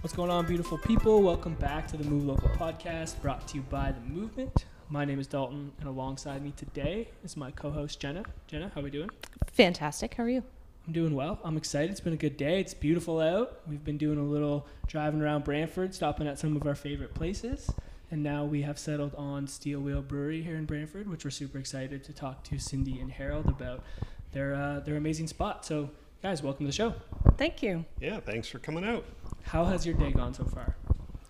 What's 0.00 0.14
going 0.14 0.30
on, 0.30 0.46
beautiful 0.46 0.78
people? 0.78 1.22
Welcome 1.22 1.54
back 1.54 1.88
to 1.88 1.96
the 1.96 2.04
Move 2.04 2.24
Local 2.24 2.48
podcast 2.50 3.20
brought 3.20 3.48
to 3.48 3.56
you 3.56 3.62
by 3.62 3.90
The 3.90 4.00
Movement. 4.00 4.66
My 4.88 5.04
name 5.04 5.18
is 5.18 5.26
Dalton, 5.26 5.72
and 5.80 5.88
alongside 5.88 6.40
me 6.40 6.52
today 6.56 7.08
is 7.24 7.36
my 7.36 7.50
co 7.50 7.72
host, 7.72 7.98
Jenna. 7.98 8.22
Jenna, 8.46 8.70
how 8.72 8.80
are 8.80 8.84
we 8.84 8.90
doing? 8.90 9.10
Fantastic. 9.52 10.14
How 10.14 10.22
are 10.22 10.28
you? 10.28 10.44
I'm 10.86 10.92
doing 10.92 11.16
well. 11.16 11.40
I'm 11.42 11.56
excited. 11.56 11.90
It's 11.90 11.98
been 12.00 12.12
a 12.12 12.16
good 12.16 12.36
day. 12.36 12.60
It's 12.60 12.74
beautiful 12.74 13.18
out. 13.20 13.60
We've 13.66 13.82
been 13.82 13.98
doing 13.98 14.18
a 14.18 14.22
little 14.22 14.68
driving 14.86 15.20
around 15.20 15.42
Brantford, 15.42 15.92
stopping 15.96 16.28
at 16.28 16.38
some 16.38 16.54
of 16.54 16.64
our 16.64 16.76
favorite 16.76 17.12
places. 17.14 17.68
And 18.12 18.22
now 18.22 18.44
we 18.44 18.62
have 18.62 18.78
settled 18.78 19.16
on 19.16 19.48
Steel 19.48 19.80
Wheel 19.80 20.00
Brewery 20.00 20.42
here 20.42 20.54
in 20.54 20.64
Brantford, 20.64 21.08
which 21.10 21.24
we're 21.24 21.30
super 21.30 21.58
excited 21.58 22.04
to 22.04 22.12
talk 22.12 22.44
to 22.44 22.58
Cindy 22.60 23.00
and 23.00 23.10
Harold 23.10 23.46
about 23.48 23.82
their, 24.30 24.54
uh, 24.54 24.78
their 24.78 24.94
amazing 24.94 25.26
spot. 25.26 25.66
So, 25.66 25.90
guys, 26.22 26.40
welcome 26.40 26.66
to 26.66 26.70
the 26.70 26.76
show. 26.76 26.94
Thank 27.36 27.64
you. 27.64 27.84
Yeah, 28.00 28.20
thanks 28.20 28.46
for 28.46 28.60
coming 28.60 28.84
out. 28.84 29.04
How 29.48 29.64
has 29.64 29.86
your 29.86 29.94
day 29.94 30.12
gone 30.12 30.34
so 30.34 30.44
far? 30.44 30.76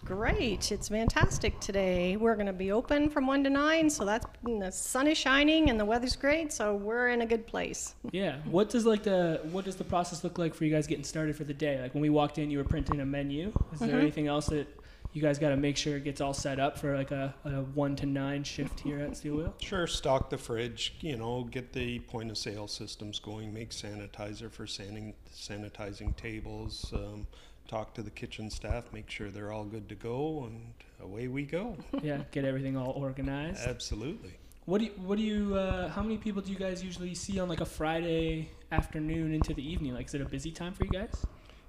Great. 0.05 0.73
It's 0.73 0.89
fantastic 0.89 1.61
today. 1.61 2.17
We're 2.17 2.34
going 2.34 2.47
to 2.47 2.53
be 2.53 2.73
open 2.73 3.11
from 3.11 3.27
1 3.27 3.45
to 3.45 3.51
9, 3.51 3.91
so 3.91 4.05
that's 4.05 4.27
the 4.43 4.71
sun 4.73 5.06
is 5.06 5.19
shining 5.19 5.69
and 5.71 5.79
the 5.79 5.84
weather's 5.84 6.17
great, 6.17 6.53
so 6.53 6.75
we're 6.75 7.09
in 7.11 7.21
a 7.23 7.27
good 7.27 7.47
place. 7.47 7.95
Yeah. 8.11 8.39
What 8.47 8.71
does 8.71 8.87
like 8.87 9.03
the 9.03 9.41
what 9.53 9.65
does 9.67 9.77
the 9.77 9.84
process 9.84 10.25
look 10.25 10.39
like 10.39 10.55
for 10.55 10.65
you 10.65 10.73
guys 10.75 10.87
getting 10.87 11.05
started 11.05 11.37
for 11.37 11.45
the 11.45 11.55
day? 11.55 11.81
Like 11.81 11.95
when 11.95 12.01
we 12.01 12.09
walked 12.11 12.39
in, 12.39 12.51
you 12.51 12.59
were 12.59 12.65
printing 12.65 13.01
a 13.01 13.07
menu. 13.07 13.53
Is 13.73 13.81
there 13.81 13.91
Mhm. 13.91 14.01
anything 14.01 14.27
else 14.28 14.47
that 14.47 14.67
you 15.12 15.23
guys 15.23 15.39
got 15.39 15.51
to 15.51 15.57
make 15.57 15.77
sure 15.77 15.97
it 15.97 16.05
gets 16.05 16.21
all 16.21 16.34
set 16.34 16.59
up 16.59 16.78
for 16.78 16.97
like 16.97 17.11
a, 17.11 17.34
a 17.45 17.51
one 17.75 17.95
to 17.97 18.07
nine 18.07 18.45
shift 18.45 18.81
here 18.81 18.99
at 18.99 19.17
Steel 19.17 19.37
Wheel? 19.37 19.55
Sure, 19.61 19.87
stock 19.87 20.31
the 20.31 20.39
fridge, 20.39 20.95
you 21.01 21.17
know, 21.17 21.45
get 21.45 21.73
the 21.73 21.99
point 22.01 22.31
of 22.31 22.39
sale 22.39 22.67
systems 22.69 23.19
going, 23.19 23.53
make 23.53 23.71
sanitizer 23.71 24.51
for 24.51 24.67
sanning, 24.67 25.15
sanitizing 25.34 26.17
tables, 26.17 26.93
um, 26.95 27.27
talk 27.69 27.95
to 27.95 28.03
the 28.03 28.11
kitchen 28.11 28.51
staff, 28.51 28.84
make 28.93 29.09
sure 29.09 29.31
they're 29.31 29.53
all 29.53 29.65
good 29.65 29.89
to 29.91 29.95
go, 29.95 30.45
and 30.51 30.73
away 31.01 31.29
we 31.29 31.45
go. 31.45 31.77
yeah. 32.03 32.23
Get 32.33 32.45
everything 32.45 32.77
all 32.77 32.91
organized. 32.93 33.61
Absolutely. 33.67 34.33
What 34.65 34.79
do 34.79 34.87
you, 34.87 34.91
what 34.97 35.17
do 35.17 35.23
you 35.25 35.55
uh, 35.55 35.89
how 35.89 36.03
many 36.03 36.19
people 36.19 36.43
do 36.43 36.51
you 36.53 36.59
guys 36.59 36.83
usually 36.83 37.15
see 37.15 37.39
on 37.39 37.49
like 37.49 37.61
a 37.61 37.65
Friday 37.67 38.51
afternoon 38.73 39.33
into 39.33 39.55
the 39.55 39.67
evening? 39.67 39.95
Like 39.95 40.07
is 40.07 40.15
it 40.15 40.21
a 40.21 40.27
busy 40.27 40.51
time 40.51 40.75
for 40.75 40.84
you 40.84 40.91
guys? 40.91 41.25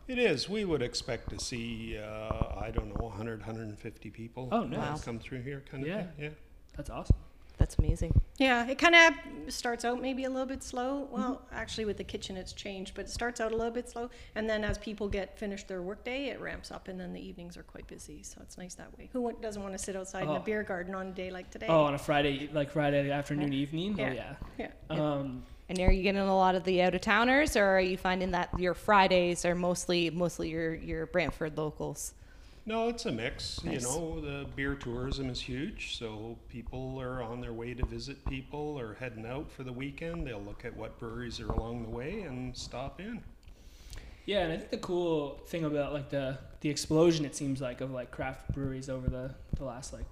It 0.07 0.17
is. 0.17 0.49
We 0.49 0.65
would 0.65 0.81
expect 0.81 1.29
to 1.29 1.39
see, 1.39 1.97
uh, 1.99 2.59
I 2.59 2.71
don't 2.73 2.87
know, 2.89 3.05
100, 3.05 3.41
150 3.41 4.09
people 4.09 4.49
Oh, 4.51 4.63
nice. 4.63 5.03
come 5.03 5.19
through 5.19 5.41
here, 5.43 5.63
kind 5.69 5.83
of 5.83 5.87
Yeah. 5.89 5.97
thing. 6.03 6.13
Yeah. 6.17 6.29
That's 6.75 6.89
awesome. 6.89 7.15
That's 7.59 7.77
amazing. 7.77 8.19
Yeah, 8.37 8.65
it 8.67 8.79
kind 8.79 8.95
of 8.95 9.53
starts 9.53 9.83
out 9.83 10.01
maybe 10.01 10.23
a 10.23 10.29
little 10.29 10.45
bit 10.47 10.63
slow. 10.63 11.07
Well, 11.11 11.41
actually, 11.51 11.83
with 11.85 11.97
the 11.97 12.03
kitchen, 12.05 12.37
it's 12.37 12.53
changed, 12.53 12.93
but 12.95 13.05
it 13.05 13.11
starts 13.11 13.41
out 13.41 13.51
a 13.51 13.55
little 13.55 13.71
bit 13.73 13.89
slow. 13.89 14.09
And 14.35 14.49
then 14.49 14.63
as 14.63 14.77
people 14.77 15.09
get 15.09 15.37
finished 15.37 15.67
their 15.67 15.81
workday, 15.81 16.27
it 16.29 16.39
ramps 16.39 16.71
up, 16.71 16.87
and 16.87 16.97
then 16.99 17.11
the 17.13 17.19
evenings 17.19 17.57
are 17.57 17.63
quite 17.63 17.85
busy. 17.87 18.23
So 18.23 18.39
it's 18.41 18.57
nice 18.57 18.75
that 18.75 18.97
way. 18.97 19.09
Who 19.11 19.31
doesn't 19.41 19.61
want 19.61 19.73
to 19.75 19.77
sit 19.77 19.95
outside 19.97 20.23
in 20.23 20.29
Oh. 20.29 20.35
a 20.37 20.39
beer 20.39 20.63
garden 20.63 20.95
on 20.95 21.07
a 21.07 21.11
day 21.11 21.31
like 21.31 21.51
today? 21.51 21.67
Oh, 21.69 21.83
on 21.83 21.93
a 21.95 21.97
Friday 21.99 22.49
like 22.53 22.71
Friday 22.71 23.11
afternoon 23.11 23.51
evening. 23.53 23.97
Oh 23.99 24.03
Yeah. 24.03 24.13
yeah. 24.57 24.67
Yeah. 24.89 24.95
Um, 24.97 25.43
And 25.67 25.77
are 25.81 25.91
you 25.91 26.01
getting 26.01 26.21
a 26.21 26.35
lot 26.35 26.55
of 26.55 26.63
the 26.63 26.81
out 26.81 26.95
of 26.95 27.01
towners, 27.01 27.55
or 27.57 27.63
are 27.65 27.79
you 27.81 27.97
finding 27.97 28.31
that 28.31 28.57
your 28.57 28.73
Fridays 28.73 29.43
are 29.45 29.53
mostly 29.53 30.09
mostly 30.09 30.49
your 30.49 30.73
your 30.75 31.05
Brantford 31.07 31.57
locals? 31.57 32.13
No, 32.65 32.89
it's 32.89 33.05
a 33.05 33.11
mix. 33.11 33.63
Nice. 33.63 33.81
You 33.81 33.87
know, 33.87 34.21
the 34.21 34.45
beer 34.55 34.75
tourism 34.75 35.29
is 35.29 35.41
huge, 35.41 35.97
so 35.97 36.37
people 36.49 36.99
are 37.01 37.23
on 37.23 37.41
their 37.41 37.53
way 37.53 37.73
to 37.73 37.85
visit 37.85 38.23
people 38.25 38.79
or 38.79 38.95
heading 38.99 39.25
out 39.25 39.51
for 39.51 39.63
the 39.63 39.73
weekend. 39.73 40.27
They'll 40.27 40.41
look 40.41 40.65
at 40.65 40.75
what 40.75 40.99
breweries 40.99 41.39
are 41.39 41.49
along 41.49 41.83
the 41.83 41.89
way 41.89 42.21
and 42.21 42.55
stop 42.55 42.99
in. 42.99 43.23
Yeah, 44.25 44.41
and 44.41 44.53
I 44.53 44.57
think 44.57 44.69
the 44.69 44.77
cool 44.77 45.41
thing 45.47 45.63
about 45.63 45.93
like 45.93 46.09
the 46.09 46.37
the 46.61 46.69
explosion 46.69 47.25
it 47.25 47.35
seems 47.35 47.61
like 47.61 47.81
of 47.81 47.89
like 47.91 48.11
craft 48.11 48.53
breweries 48.53 48.87
over 48.89 49.09
the 49.09 49.33
the 49.55 49.63
last 49.63 49.91
like 49.93 50.05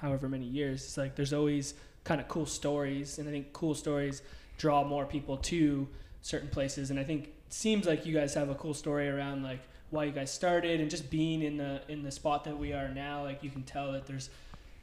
however 0.00 0.28
many 0.28 0.46
years, 0.46 0.84
it's 0.84 0.96
like 0.96 1.14
there's 1.16 1.34
always 1.34 1.74
kind 2.04 2.20
of 2.20 2.28
cool 2.28 2.46
stories, 2.46 3.18
and 3.18 3.28
I 3.28 3.32
think 3.32 3.52
cool 3.52 3.74
stories 3.74 4.22
draw 4.56 4.84
more 4.84 5.04
people 5.04 5.36
to 5.36 5.86
certain 6.22 6.48
places, 6.48 6.90
and 6.90 6.98
I 6.98 7.04
think 7.04 7.24
it 7.26 7.52
seems 7.52 7.86
like 7.86 8.06
you 8.06 8.14
guys 8.14 8.32
have 8.34 8.48
a 8.48 8.54
cool 8.54 8.72
story 8.74 9.08
around 9.08 9.42
like 9.42 9.60
why 9.90 10.04
you 10.04 10.12
guys 10.12 10.30
started 10.30 10.80
and 10.80 10.90
just 10.90 11.10
being 11.10 11.42
in 11.42 11.56
the 11.56 11.80
in 11.88 12.02
the 12.02 12.10
spot 12.10 12.44
that 12.44 12.58
we 12.58 12.72
are 12.72 12.88
now. 12.88 13.24
Like 13.24 13.42
you 13.42 13.50
can 13.50 13.62
tell 13.62 13.92
that 13.92 14.06
there's 14.06 14.30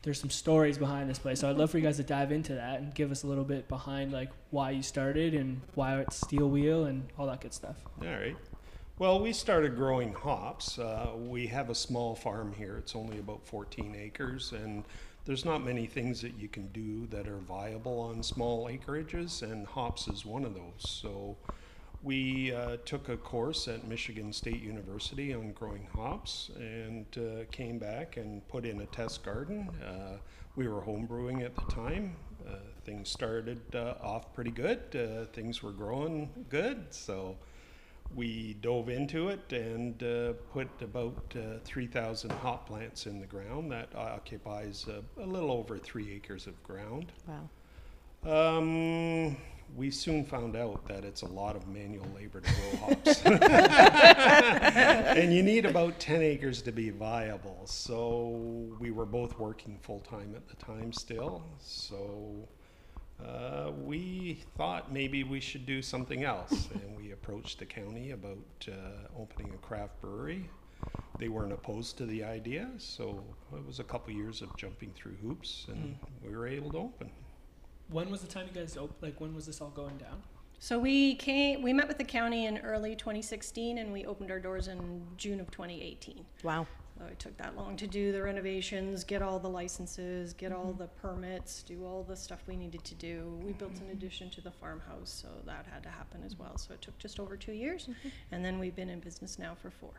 there's 0.04 0.20
some 0.20 0.30
stories 0.30 0.78
behind 0.78 1.10
this 1.10 1.18
place. 1.18 1.40
So 1.40 1.50
I'd 1.50 1.58
love 1.58 1.72
for 1.72 1.80
you 1.80 1.84
guys 1.84 1.98
to 1.98 2.04
dive 2.04 2.32
into 2.32 2.54
that 2.54 2.80
and 2.80 2.94
give 2.94 3.12
us 3.12 3.24
a 3.24 3.28
little 3.28 3.44
bit 3.44 3.68
behind 3.68 4.12
like 4.12 4.30
why 4.52 4.72
you 4.72 4.84
started 4.84 5.34
and 5.34 5.62
why 5.74 6.00
it's 6.00 6.16
Steel 6.16 6.48
Wheel 6.48 6.86
and 6.86 7.08
all 7.18 7.26
that 7.28 7.42
good 7.42 7.54
stuff. 7.54 7.78
All 8.02 8.08
right. 8.08 8.38
Well, 8.98 9.20
we 9.20 9.34
started 9.34 9.76
growing 9.76 10.14
hops. 10.14 10.80
Uh, 10.80 11.10
we 11.18 11.48
have 11.48 11.70
a 11.70 11.76
small 11.76 12.16
farm 12.16 12.54
here. 12.54 12.78
It's 12.78 12.96
only 12.96 13.20
about 13.20 13.46
14 13.46 13.94
acres, 13.94 14.54
and 14.54 14.86
there's 15.26 15.44
not 15.44 15.66
many 15.66 15.86
things 15.86 16.22
that 16.22 16.36
you 16.40 16.48
can 16.48 16.68
do 16.68 17.06
that 17.08 17.28
are 17.28 17.40
viable 17.40 18.00
on 18.00 18.24
small 18.24 18.70
acreages, 18.70 19.42
and 19.42 19.68
hops 19.68 20.08
is 20.08 20.24
one 20.26 20.46
of 20.46 20.54
those. 20.54 20.78
So 20.78 21.36
we 22.06 22.54
uh, 22.54 22.78
took 22.86 23.10
a 23.10 23.18
course 23.18 23.68
at 23.68 23.88
Michigan 23.88 24.32
State 24.32 24.62
University 24.62 25.34
on 25.34 25.52
growing 25.54 25.88
hops 25.92 26.52
and 26.56 27.06
uh, 27.18 27.46
came 27.52 27.80
back 27.80 28.18
and 28.18 28.48
put 28.48 28.64
in 28.64 28.82
a 28.82 28.86
test 28.86 29.26
garden. 29.26 29.68
Uh, 29.84 30.18
we 30.56 30.68
were 30.68 30.82
homebrewing 30.82 31.44
at 31.44 31.56
the 31.56 31.64
time. 31.64 32.16
Uh, 32.48 32.58
things 32.86 33.10
started 33.10 33.60
uh, 33.74 33.96
off 34.04 34.32
pretty 34.36 34.52
good. 34.52 34.80
Uh, 34.96 35.26
things 35.34 35.64
were 35.64 35.72
growing 35.72 36.30
good, 36.48 36.86
so 36.92 37.36
we 38.14 38.56
dove 38.62 38.90
into 38.90 39.30
it 39.30 39.52
and 39.52 40.04
uh, 40.04 40.34
put 40.54 40.70
about 40.82 41.36
uh, 41.36 41.58
3,000 41.64 42.30
hop 42.34 42.68
plants 42.68 43.08
in 43.08 43.20
the 43.20 43.26
ground. 43.26 43.72
That 43.72 43.90
occupies 43.96 44.86
a 44.88 45.26
little 45.26 45.52
over 45.52 45.80
three 45.80 46.14
acres 46.14 46.46
of 46.46 46.62
ground. 46.62 47.12
Wow. 47.28 48.58
Um, 48.58 49.38
we 49.76 49.92
soon 49.92 50.24
found 50.24 50.56
out 50.56 50.88
that 50.88 51.04
it's 51.04 51.22
a 51.22 51.28
lot 51.28 51.56
of 51.56 51.68
manual 51.68 52.08
labor 52.16 52.42
to 52.42 52.52
grow 52.54 52.88
hops. 52.88 53.22
and 53.26 55.34
you 55.34 55.44
need 55.44 55.66
about 55.66 56.00
10 56.00 56.22
acres 56.22 56.62
to 56.64 56.72
be 56.72 56.90
viable. 56.92 57.62
So 57.66 58.30
we 58.80 58.92
were 58.92 59.06
both 59.06 59.38
working 59.40 59.78
full 59.82 60.00
time 60.00 60.34
at 60.36 60.48
the 60.48 60.56
time 60.64 60.94
still. 60.94 61.44
So 61.60 62.48
uh, 63.24 63.72
we 63.84 64.44
thought 64.58 64.92
maybe 64.94 65.24
we 65.24 65.40
should 65.40 65.66
do 65.66 65.82
something 65.82 66.24
else. 66.24 66.70
and 66.74 66.96
we 66.98 67.12
approached 67.12 67.60
the 67.60 67.66
county 67.66 68.12
about 68.12 68.38
uh, 68.68 68.74
opening 69.20 69.54
a 69.54 69.58
craft 69.58 70.00
brewery. 70.02 70.50
They 71.18 71.30
weren't 71.30 71.54
opposed 71.54 71.98
to 71.98 72.06
the 72.06 72.24
idea, 72.24 72.70
so 72.78 73.24
it 73.54 73.66
was 73.66 73.80
a 73.80 73.84
couple 73.84 74.14
years 74.14 74.42
of 74.42 74.56
jumping 74.58 74.92
through 74.96 75.16
hoops, 75.22 75.66
and 75.70 75.98
we 76.24 76.36
were 76.36 76.48
able 76.48 76.72
to 76.72 76.78
open. 76.80 77.10
When 77.90 78.10
was 78.10 78.22
the 78.22 78.28
time 78.28 78.48
you 78.54 78.60
guys 78.60 78.78
op- 78.78 79.02
like 79.02 79.20
when 79.22 79.36
was 79.36 79.46
this 79.46 79.62
all 79.62 79.70
going 79.70 79.98
down? 79.98 80.22
So 80.60 80.80
we 80.80 81.16
came, 81.16 81.62
we 81.62 81.74
met 81.74 81.88
with 81.88 81.98
the 81.98 82.04
county 82.04 82.46
in 82.46 82.58
early 82.60 82.96
2016 82.96 83.78
and 83.78 83.92
we 83.92 84.06
opened 84.06 84.32
our 84.32 84.40
doors 84.40 84.68
in 84.68 85.06
June 85.18 85.40
of 85.40 85.52
2018. 85.52 86.26
Wow. 86.44 86.66
So 86.98 87.06
it 87.06 87.20
took 87.20 87.36
that 87.38 87.58
long 87.58 87.76
to 87.78 87.88
do 87.88 88.14
the 88.14 88.24
renovations, 88.24 89.04
get 89.04 89.22
all 89.22 89.38
the 89.38 89.50
licenses, 89.50 90.34
get 90.34 90.54
all 90.54 90.68
mm-hmm. 90.68 90.80
the 90.80 90.88
permits, 90.88 91.62
do 91.64 91.86
all 91.86 92.04
the 92.04 92.16
stuff 92.16 92.40
we 92.48 92.56
needed 92.56 92.86
to 92.86 92.96
do. 92.96 93.38
We 93.44 93.52
built 93.52 93.74
an 93.74 93.80
mm-hmm. 93.80 93.92
addition 93.92 94.30
to 94.32 94.42
the 94.42 94.52
farmhouse, 94.52 95.10
so 95.10 95.28
that 95.46 95.66
had 95.72 95.84
to 95.84 95.90
happen 95.90 96.22
as 96.26 96.34
mm-hmm. 96.34 96.44
well. 96.44 96.58
So 96.58 96.74
it 96.74 96.82
took 96.82 96.98
just 96.98 97.20
over 97.20 97.36
two 97.36 97.52
years, 97.52 97.90
and 98.32 98.46
then 98.46 98.60
we've 98.60 98.76
been 98.76 98.90
in 98.90 99.02
business 99.02 99.38
now 99.38 99.56
for 99.62 99.70
four. 99.70 99.92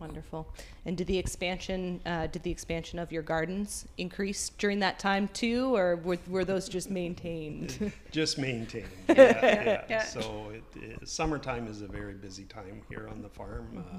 Wonderful. 0.00 0.48
And 0.86 0.96
did 0.96 1.06
the 1.06 1.18
expansion 1.18 2.00
uh, 2.06 2.26
did 2.28 2.42
the 2.42 2.50
expansion 2.50 2.98
of 2.98 3.12
your 3.12 3.22
gardens 3.22 3.84
increase 3.98 4.48
during 4.56 4.78
that 4.80 4.98
time 4.98 5.28
too, 5.28 5.76
or 5.76 5.96
were, 5.96 6.18
were 6.26 6.44
those 6.44 6.70
just 6.70 6.90
maintained? 6.90 7.92
just 8.10 8.38
maintained. 8.38 8.88
Yeah, 9.08 9.64
yeah. 9.64 9.84
Yeah. 9.90 10.02
So 10.04 10.52
it, 10.54 10.62
it, 10.80 11.08
summertime 11.08 11.66
is 11.66 11.82
a 11.82 11.86
very 11.86 12.14
busy 12.14 12.44
time 12.44 12.80
here 12.88 13.08
on 13.10 13.20
the 13.20 13.28
farm. 13.28 13.84
Uh, 13.92 13.98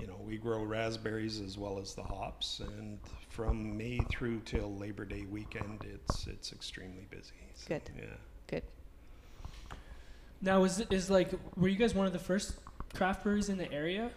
you 0.00 0.06
know, 0.06 0.16
we 0.26 0.38
grow 0.38 0.62
raspberries 0.62 1.40
as 1.40 1.58
well 1.58 1.78
as 1.78 1.94
the 1.94 2.02
hops, 2.02 2.60
and 2.60 2.98
from 3.28 3.76
May 3.76 3.98
through 4.10 4.40
till 4.46 4.74
Labor 4.76 5.04
Day 5.04 5.26
weekend, 5.30 5.84
it's 5.92 6.26
it's 6.26 6.52
extremely 6.52 7.06
busy. 7.10 7.34
So, 7.54 7.68
Good. 7.68 7.90
Yeah. 7.98 8.04
Good. 8.46 8.62
Now 10.40 10.64
is 10.64 10.80
is 10.90 11.10
like 11.10 11.32
were 11.56 11.68
you 11.68 11.76
guys 11.76 11.94
one 11.94 12.06
of 12.06 12.14
the 12.14 12.18
first 12.18 12.54
craft 12.94 13.24
breweries 13.24 13.50
in 13.50 13.58
the 13.58 13.70
area 13.70 14.10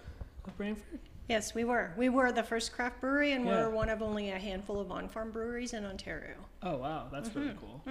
of 0.45 0.57
Brantford? 0.57 0.99
Yes, 1.29 1.53
we 1.53 1.63
were. 1.63 1.93
We 1.97 2.09
were 2.09 2.31
the 2.31 2.43
first 2.43 2.73
craft 2.73 2.99
brewery, 2.99 3.31
and 3.31 3.45
Yeah. 3.45 3.51
we're 3.67 3.69
one 3.69 3.89
of 3.89 4.01
only 4.01 4.31
a 4.31 4.39
handful 4.39 4.79
of 4.79 4.91
on-farm 4.91 5.31
breweries 5.31 5.73
in 5.73 5.85
Ontario. 5.85 6.35
Oh 6.61 6.77
wow, 6.77 7.07
that's 7.11 7.33
really 7.35 7.55
cool. 7.59 7.81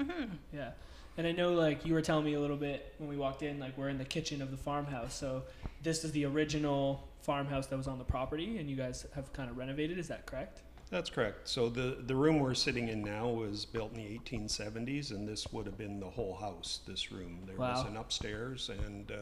Yeah, 0.52 0.72
and 1.16 1.26
I 1.26 1.32
know 1.32 1.54
like 1.54 1.86
you 1.86 1.94
were 1.94 2.02
telling 2.02 2.24
me 2.24 2.34
a 2.34 2.40
little 2.40 2.56
bit 2.56 2.94
when 2.98 3.08
we 3.08 3.16
walked 3.16 3.42
in, 3.42 3.58
like 3.58 3.76
we're 3.78 3.88
in 3.88 3.98
the 3.98 4.04
kitchen 4.04 4.42
of 4.42 4.50
the 4.50 4.56
farmhouse. 4.56 5.14
So 5.14 5.44
this 5.82 6.04
is 6.04 6.12
the 6.12 6.26
original 6.26 7.08
farmhouse 7.22 7.66
that 7.68 7.76
was 7.76 7.86
on 7.86 7.98
the 7.98 8.04
property, 8.04 8.58
and 8.58 8.68
you 8.68 8.76
guys 8.76 9.06
have 9.14 9.32
kind 9.32 9.48
of 9.50 9.56
renovated. 9.56 9.98
Is 9.98 10.08
that 10.08 10.26
correct? 10.26 10.60
That's 10.90 11.08
correct. 11.08 11.48
So 11.48 11.68
the, 11.68 11.98
the 12.04 12.16
room 12.16 12.40
we're 12.40 12.52
sitting 12.54 12.88
in 12.88 13.00
now 13.02 13.28
was 13.28 13.64
built 13.64 13.92
in 13.94 13.98
the 13.98 14.18
1870s, 14.18 15.12
and 15.12 15.26
this 15.26 15.46
would 15.52 15.64
have 15.66 15.78
been 15.78 16.00
the 16.00 16.10
whole 16.10 16.34
house, 16.34 16.80
this 16.84 17.12
room. 17.12 17.38
There 17.46 17.56
was 17.56 17.84
Wow. 17.84 17.90
an 17.90 17.96
upstairs, 17.96 18.70
and 18.86 19.10
uh, 19.12 19.14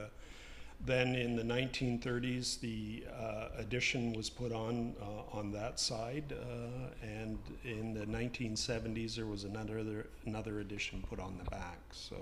then 0.85 1.15
in 1.15 1.35
the 1.37 1.43
1930s, 1.43 2.61
the 2.61 3.05
uh, 3.13 3.49
addition 3.59 4.13
was 4.13 4.31
put 4.31 4.53
on 4.53 4.95
uh, 5.01 5.37
on 5.37 5.51
that 5.53 5.81
side, 5.81 6.33
uh, 6.33 7.07
and 7.07 7.39
in 7.65 7.95
the 7.95 8.07
1970s, 8.07 9.17
there 9.17 9.27
was 9.27 9.45
another 9.45 10.07
another 10.27 10.61
addition 10.61 11.03
put 11.09 11.19
on 11.19 11.39
the 11.43 11.51
back. 11.51 11.79
So, 11.91 12.17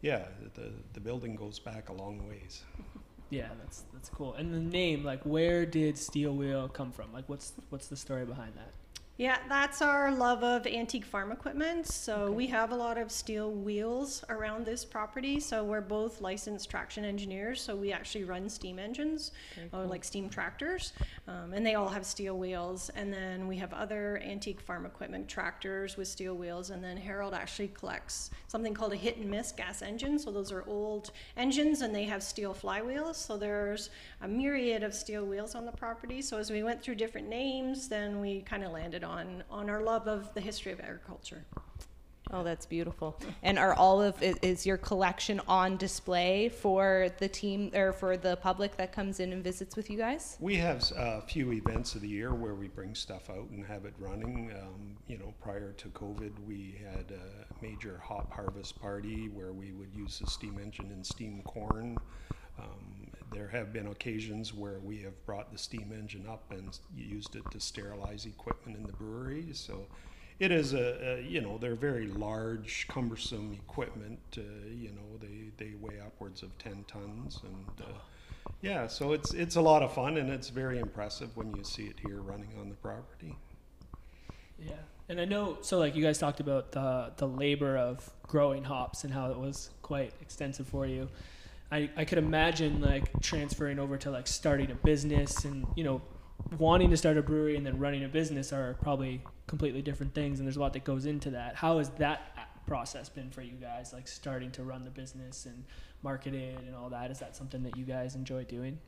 yeah, 0.00 0.24
the 0.54 0.70
the 0.94 1.00
building 1.00 1.36
goes 1.36 1.58
back 1.58 1.88
a 1.88 1.92
long 1.92 2.26
ways. 2.28 2.62
Yeah, 3.28 3.48
that's 3.58 3.82
that's 3.92 4.08
cool. 4.08 4.34
And 4.34 4.54
the 4.54 4.60
name, 4.60 5.02
like, 5.02 5.20
where 5.24 5.66
did 5.66 5.98
Steel 5.98 6.32
Wheel 6.32 6.68
come 6.68 6.92
from? 6.92 7.12
Like, 7.12 7.28
what's 7.28 7.54
what's 7.70 7.88
the 7.88 7.96
story 7.96 8.24
behind 8.24 8.52
that? 8.54 8.70
Yeah, 9.18 9.38
that's 9.48 9.80
our 9.80 10.12
love 10.12 10.44
of 10.44 10.66
antique 10.66 11.06
farm 11.06 11.32
equipment. 11.32 11.86
So 11.86 12.30
we 12.30 12.46
have 12.48 12.70
a 12.70 12.76
lot 12.76 12.98
of 12.98 13.10
steel 13.10 13.50
wheels 13.50 14.22
around 14.28 14.66
this 14.66 14.84
property. 14.84 15.40
So 15.40 15.64
we're 15.64 15.80
both 15.80 16.20
licensed 16.20 16.68
traction 16.68 17.02
engineers. 17.02 17.62
So 17.62 17.74
we 17.74 17.92
actually 17.94 18.24
run 18.24 18.50
steam 18.50 18.78
engines, 18.78 19.32
or 19.72 19.86
like 19.86 20.04
steam 20.04 20.28
tractors, 20.28 20.92
um, 21.28 21.54
and 21.54 21.64
they 21.64 21.76
all 21.76 21.88
have 21.88 22.04
steel 22.04 22.36
wheels. 22.36 22.90
And 22.90 23.10
then 23.10 23.48
we 23.48 23.56
have 23.56 23.72
other 23.72 24.20
antique 24.22 24.60
farm 24.60 24.84
equipment, 24.84 25.28
tractors 25.28 25.96
with 25.96 26.08
steel 26.08 26.34
wheels. 26.34 26.68
And 26.68 26.84
then 26.84 26.98
Harold 26.98 27.32
actually 27.32 27.68
collects 27.68 28.30
something 28.48 28.74
called 28.74 28.92
a 28.92 28.96
hit 28.96 29.16
and 29.16 29.30
miss 29.30 29.50
gas 29.50 29.80
engine. 29.80 30.18
So 30.18 30.30
those 30.30 30.52
are 30.52 30.62
old 30.66 31.12
engines, 31.38 31.80
and 31.80 31.94
they 31.94 32.04
have 32.04 32.22
steel 32.22 32.52
flywheels. 32.52 33.14
So 33.14 33.38
there's 33.38 33.88
a 34.20 34.28
myriad 34.28 34.82
of 34.82 34.92
steel 34.92 35.24
wheels 35.24 35.54
on 35.54 35.64
the 35.64 35.72
property. 35.72 36.20
So 36.20 36.36
as 36.36 36.50
we 36.50 36.62
went 36.62 36.82
through 36.82 36.96
different 36.96 37.30
names, 37.30 37.88
then 37.88 38.20
we 38.20 38.42
kind 38.42 38.62
of 38.62 38.72
landed 38.72 39.04
on 39.06 39.42
on 39.50 39.70
our 39.70 39.82
love 39.82 40.06
of 40.06 40.32
the 40.34 40.40
history 40.40 40.72
of 40.72 40.80
agriculture. 40.80 41.44
Oh, 42.32 42.42
that's 42.42 42.66
beautiful. 42.66 43.20
And 43.44 43.56
are 43.56 43.72
all 43.74 44.02
of 44.02 44.20
i- 44.20 44.34
is 44.42 44.66
your 44.66 44.76
collection 44.78 45.40
on 45.46 45.76
display 45.76 46.48
for 46.48 47.08
the 47.18 47.28
team 47.28 47.70
or 47.72 47.92
for 47.92 48.16
the 48.16 48.34
public 48.38 48.76
that 48.78 48.90
comes 48.92 49.20
in 49.20 49.32
and 49.32 49.44
visits 49.44 49.76
with 49.76 49.88
you 49.88 49.96
guys? 49.96 50.36
We 50.40 50.56
have 50.56 50.82
a 50.96 51.20
few 51.20 51.52
events 51.52 51.94
of 51.94 52.00
the 52.00 52.08
year 52.08 52.34
where 52.34 52.56
we 52.56 52.66
bring 52.66 52.96
stuff 52.96 53.30
out 53.30 53.48
and 53.50 53.64
have 53.66 53.84
it 53.84 53.94
running. 54.00 54.50
Um, 54.60 54.96
you 55.06 55.18
know, 55.18 55.34
prior 55.40 55.72
to 55.74 55.88
COVID, 55.90 56.32
we 56.48 56.76
had 56.82 57.12
a 57.12 57.64
major 57.64 58.00
hop 58.02 58.32
harvest 58.32 58.80
party 58.80 59.28
where 59.28 59.52
we 59.52 59.70
would 59.70 59.94
use 59.94 60.18
the 60.18 60.26
steam 60.26 60.58
engine 60.60 60.90
and 60.90 61.06
steam 61.06 61.42
corn. 61.44 61.96
Um, 62.58 62.95
there 63.32 63.48
have 63.48 63.72
been 63.72 63.88
occasions 63.88 64.54
where 64.54 64.78
we 64.78 64.98
have 65.02 65.24
brought 65.26 65.52
the 65.52 65.58
steam 65.58 65.92
engine 65.92 66.26
up 66.28 66.44
and 66.50 66.78
used 66.96 67.36
it 67.36 67.42
to 67.50 67.60
sterilize 67.60 68.26
equipment 68.26 68.76
in 68.76 68.84
the 68.84 68.92
brewery. 68.92 69.46
So 69.52 69.86
it 70.38 70.52
is 70.52 70.74
a, 70.74 71.18
a 71.18 71.22
you 71.22 71.40
know 71.40 71.58
they're 71.58 71.74
very 71.74 72.08
large, 72.08 72.86
cumbersome 72.88 73.52
equipment. 73.54 74.20
Uh, 74.36 74.42
you 74.68 74.90
know 74.90 75.18
they 75.20 75.50
they 75.64 75.74
weigh 75.80 76.00
upwards 76.00 76.42
of 76.42 76.56
ten 76.58 76.84
tons 76.88 77.40
and. 77.42 77.86
Uh, 77.86 77.98
yeah, 78.62 78.86
so 78.86 79.12
it's 79.12 79.34
it's 79.34 79.56
a 79.56 79.60
lot 79.60 79.82
of 79.82 79.92
fun 79.92 80.16
and 80.16 80.30
it's 80.30 80.48
very 80.48 80.78
impressive 80.78 81.36
when 81.36 81.54
you 81.54 81.64
see 81.64 81.84
it 81.84 81.96
here 82.04 82.20
running 82.20 82.48
on 82.58 82.68
the 82.68 82.74
property. 82.76 83.36
Yeah, 84.58 84.72
and 85.08 85.20
I 85.20 85.24
know. 85.24 85.58
So, 85.60 85.78
like, 85.78 85.94
you 85.94 86.02
guys 86.02 86.18
talked 86.18 86.40
about 86.40 86.72
the 86.72 87.12
the 87.16 87.28
labor 87.28 87.76
of 87.76 88.08
growing 88.26 88.64
hops 88.64 89.04
and 89.04 89.12
how 89.12 89.30
it 89.30 89.38
was 89.38 89.70
quite 89.82 90.12
extensive 90.20 90.66
for 90.66 90.86
you. 90.86 91.08
I 91.70 91.90
I 91.96 92.04
could 92.04 92.18
imagine 92.18 92.80
like 92.80 93.20
transferring 93.20 93.78
over 93.78 93.96
to 93.98 94.10
like 94.10 94.26
starting 94.26 94.70
a 94.70 94.74
business 94.74 95.44
and 95.44 95.66
you 95.76 95.84
know 95.84 96.02
wanting 96.58 96.90
to 96.90 96.96
start 96.96 97.16
a 97.16 97.22
brewery 97.22 97.56
and 97.56 97.66
then 97.66 97.78
running 97.78 98.04
a 98.04 98.08
business 98.08 98.52
are 98.52 98.74
probably 98.82 99.22
completely 99.46 99.82
different 99.82 100.14
things, 100.14 100.38
and 100.38 100.46
there's 100.46 100.56
a 100.56 100.60
lot 100.60 100.72
that 100.74 100.84
goes 100.84 101.06
into 101.06 101.30
that. 101.30 101.56
How 101.56 101.78
has 101.78 101.90
that 101.98 102.20
process 102.66 103.08
been 103.08 103.30
for 103.30 103.42
you 103.42 103.54
guys? 103.54 103.92
Like 103.92 104.08
starting 104.08 104.50
to 104.52 104.64
run 104.64 104.84
the 104.84 104.90
business 104.90 105.46
and 105.46 105.64
market 106.02 106.34
it 106.34 106.58
and 106.66 106.74
all 106.74 106.90
that. 106.90 107.10
Is 107.10 107.18
that 107.20 107.36
something 107.36 107.62
that 107.62 107.76
you 107.76 107.84
guys 107.84 108.14
enjoy 108.14 108.44
doing? 108.44 108.78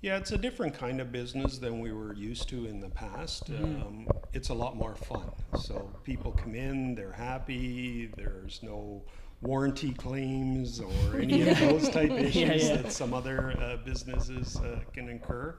Yeah, 0.00 0.16
it's 0.16 0.30
a 0.30 0.38
different 0.38 0.74
kind 0.74 1.00
of 1.00 1.10
business 1.10 1.58
than 1.58 1.80
we 1.80 1.90
were 1.92 2.14
used 2.14 2.48
to 2.50 2.66
in 2.66 2.78
the 2.80 2.88
past. 2.88 3.50
Mhm. 3.50 3.84
Um, 3.84 4.08
it's 4.32 4.48
a 4.48 4.54
lot 4.54 4.76
more 4.76 4.94
fun. 4.94 5.30
So 5.60 5.90
people 6.04 6.30
come 6.30 6.54
in, 6.54 6.94
they're 6.94 7.12
happy. 7.12 8.06
There's 8.16 8.62
no 8.62 9.02
warranty 9.40 9.92
claims 9.92 10.80
or 10.80 11.20
any 11.20 11.48
of 11.48 11.58
those 11.60 11.88
type 11.88 12.10
issues 12.10 12.34
Yeah, 12.36 12.52
yeah. 12.54 12.76
that 12.82 12.92
some 12.92 13.14
other 13.14 13.54
uh, 13.60 13.76
businesses 13.84 14.56
uh, 14.56 14.80
can 14.92 15.08
incur. 15.08 15.54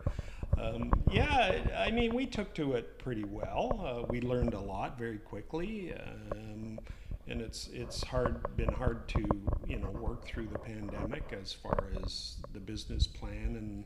Um, 0.57 0.91
yeah, 1.11 1.61
I 1.77 1.91
mean, 1.91 2.13
we 2.13 2.25
took 2.25 2.53
to 2.55 2.73
it 2.73 2.99
pretty 2.99 3.23
well. 3.23 3.79
Uh, 3.81 4.05
we 4.09 4.19
learned 4.21 4.53
a 4.53 4.59
lot 4.59 4.97
very 4.97 5.17
quickly. 5.19 5.93
Um, 6.31 6.79
and 7.27 7.41
it's 7.41 7.67
it's 7.71 8.03
hard 8.03 8.55
been 8.57 8.73
hard 8.73 9.07
to 9.09 9.23
you 9.67 9.77
know 9.77 9.91
work 9.91 10.25
through 10.25 10.47
the 10.47 10.57
pandemic 10.59 11.23
as 11.39 11.53
far 11.53 11.77
as 12.03 12.37
the 12.53 12.59
business 12.59 13.05
plan 13.05 13.55
and 13.55 13.85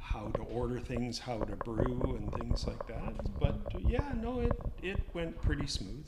how 0.00 0.28
to 0.28 0.42
order 0.42 0.78
things, 0.78 1.18
how 1.18 1.38
to 1.38 1.56
brew, 1.56 2.18
and 2.18 2.32
things 2.34 2.66
like 2.66 2.86
that. 2.86 3.14
But 3.40 3.60
yeah, 3.88 4.12
no, 4.20 4.40
it 4.40 4.52
it 4.82 5.00
went 5.14 5.40
pretty 5.40 5.66
smooth. 5.66 6.06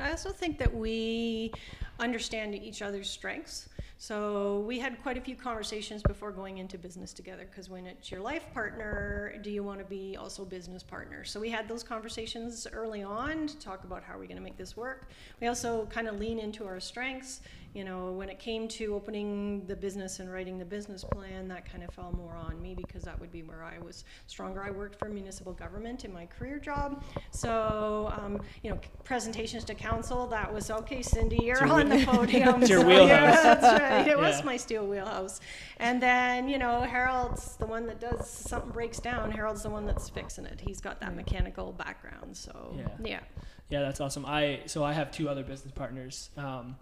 I 0.00 0.10
also 0.10 0.30
think 0.30 0.58
that 0.58 0.74
we 0.74 1.52
understand 1.98 2.54
each 2.54 2.82
other's 2.82 3.08
strengths. 3.08 3.68
So 3.98 4.60
we 4.66 4.78
had 4.78 5.02
quite 5.02 5.16
a 5.16 5.22
few 5.22 5.34
conversations 5.34 6.02
before 6.02 6.30
going 6.30 6.58
into 6.58 6.76
business 6.76 7.14
together 7.14 7.46
because 7.50 7.70
when 7.70 7.86
it's 7.86 8.10
your 8.10 8.20
life 8.20 8.44
partner, 8.52 9.34
do 9.42 9.50
you 9.50 9.62
want 9.62 9.78
to 9.78 9.86
be 9.86 10.16
also 10.18 10.44
business 10.44 10.82
partner? 10.82 11.24
So 11.24 11.40
we 11.40 11.48
had 11.48 11.66
those 11.66 11.82
conversations 11.82 12.66
early 12.70 13.02
on 13.02 13.46
to 13.46 13.58
talk 13.58 13.84
about 13.84 14.02
how 14.02 14.14
are 14.14 14.18
we 14.18 14.26
going 14.26 14.36
to 14.36 14.42
make 14.42 14.58
this 14.58 14.76
work. 14.76 15.08
We 15.40 15.46
also 15.46 15.86
kind 15.86 16.08
of 16.08 16.18
lean 16.18 16.38
into 16.38 16.66
our 16.66 16.78
strengths. 16.78 17.40
You 17.74 17.84
know, 17.84 18.12
when 18.12 18.30
it 18.30 18.38
came 18.38 18.68
to 18.68 18.94
opening 18.94 19.66
the 19.66 19.76
business 19.76 20.18
and 20.18 20.32
writing 20.32 20.58
the 20.58 20.64
business 20.64 21.04
plan, 21.04 21.46
that 21.48 21.70
kind 21.70 21.84
of 21.84 21.92
fell 21.92 22.10
more 22.12 22.34
on 22.34 22.60
me 22.62 22.74
because 22.74 23.02
that 23.02 23.20
would 23.20 23.30
be 23.30 23.42
where 23.42 23.62
I 23.62 23.78
was 23.84 24.04
stronger. 24.26 24.62
I 24.62 24.70
worked 24.70 24.98
for 24.98 25.10
municipal 25.10 25.52
government 25.52 26.06
in 26.06 26.12
my 26.12 26.24
career 26.24 26.58
job. 26.58 27.04
So, 27.32 28.14
um, 28.18 28.40
you 28.62 28.70
know, 28.70 28.80
presentations 29.04 29.62
to 29.64 29.74
council, 29.74 30.26
that 30.28 30.50
was 30.50 30.70
okay, 30.70 31.02
Cindy, 31.02 31.40
you're 31.42 31.66
on 31.66 31.90
the 31.90 32.02
podium. 32.06 32.62
It's 32.62 32.70
your 32.70 32.84
wheelhouse. 32.84 33.62
Yeah, 33.85 33.85
that's 33.88 34.08
right. 34.08 34.08
It 34.08 34.18
was 34.18 34.44
my 34.44 34.56
steel 34.56 34.86
wheelhouse. 34.86 35.40
And 35.78 36.02
then, 36.02 36.48
you 36.48 36.58
know, 36.58 36.80
Harold's 36.82 37.56
the 37.56 37.66
one 37.66 37.86
that 37.86 38.00
does 38.00 38.28
something 38.28 38.70
breaks 38.70 38.98
down. 39.00 39.30
Harold's 39.30 39.62
the 39.62 39.70
one 39.70 39.86
that's 39.86 40.08
fixing 40.08 40.44
it. 40.46 40.60
He's 40.60 40.80
got 40.80 41.00
that 41.00 41.14
mechanical 41.14 41.72
background. 41.72 42.36
So, 42.36 42.74
Yeah. 42.78 42.88
yeah. 43.04 43.20
Yeah, 43.68 43.80
that's 43.82 44.00
awesome. 44.00 44.24
I 44.26 44.60
so 44.66 44.84
I 44.84 44.92
have 44.92 45.10
two 45.10 45.28
other 45.28 45.42
business 45.42 45.72
partners. 45.74 46.30
Um, 46.36 46.76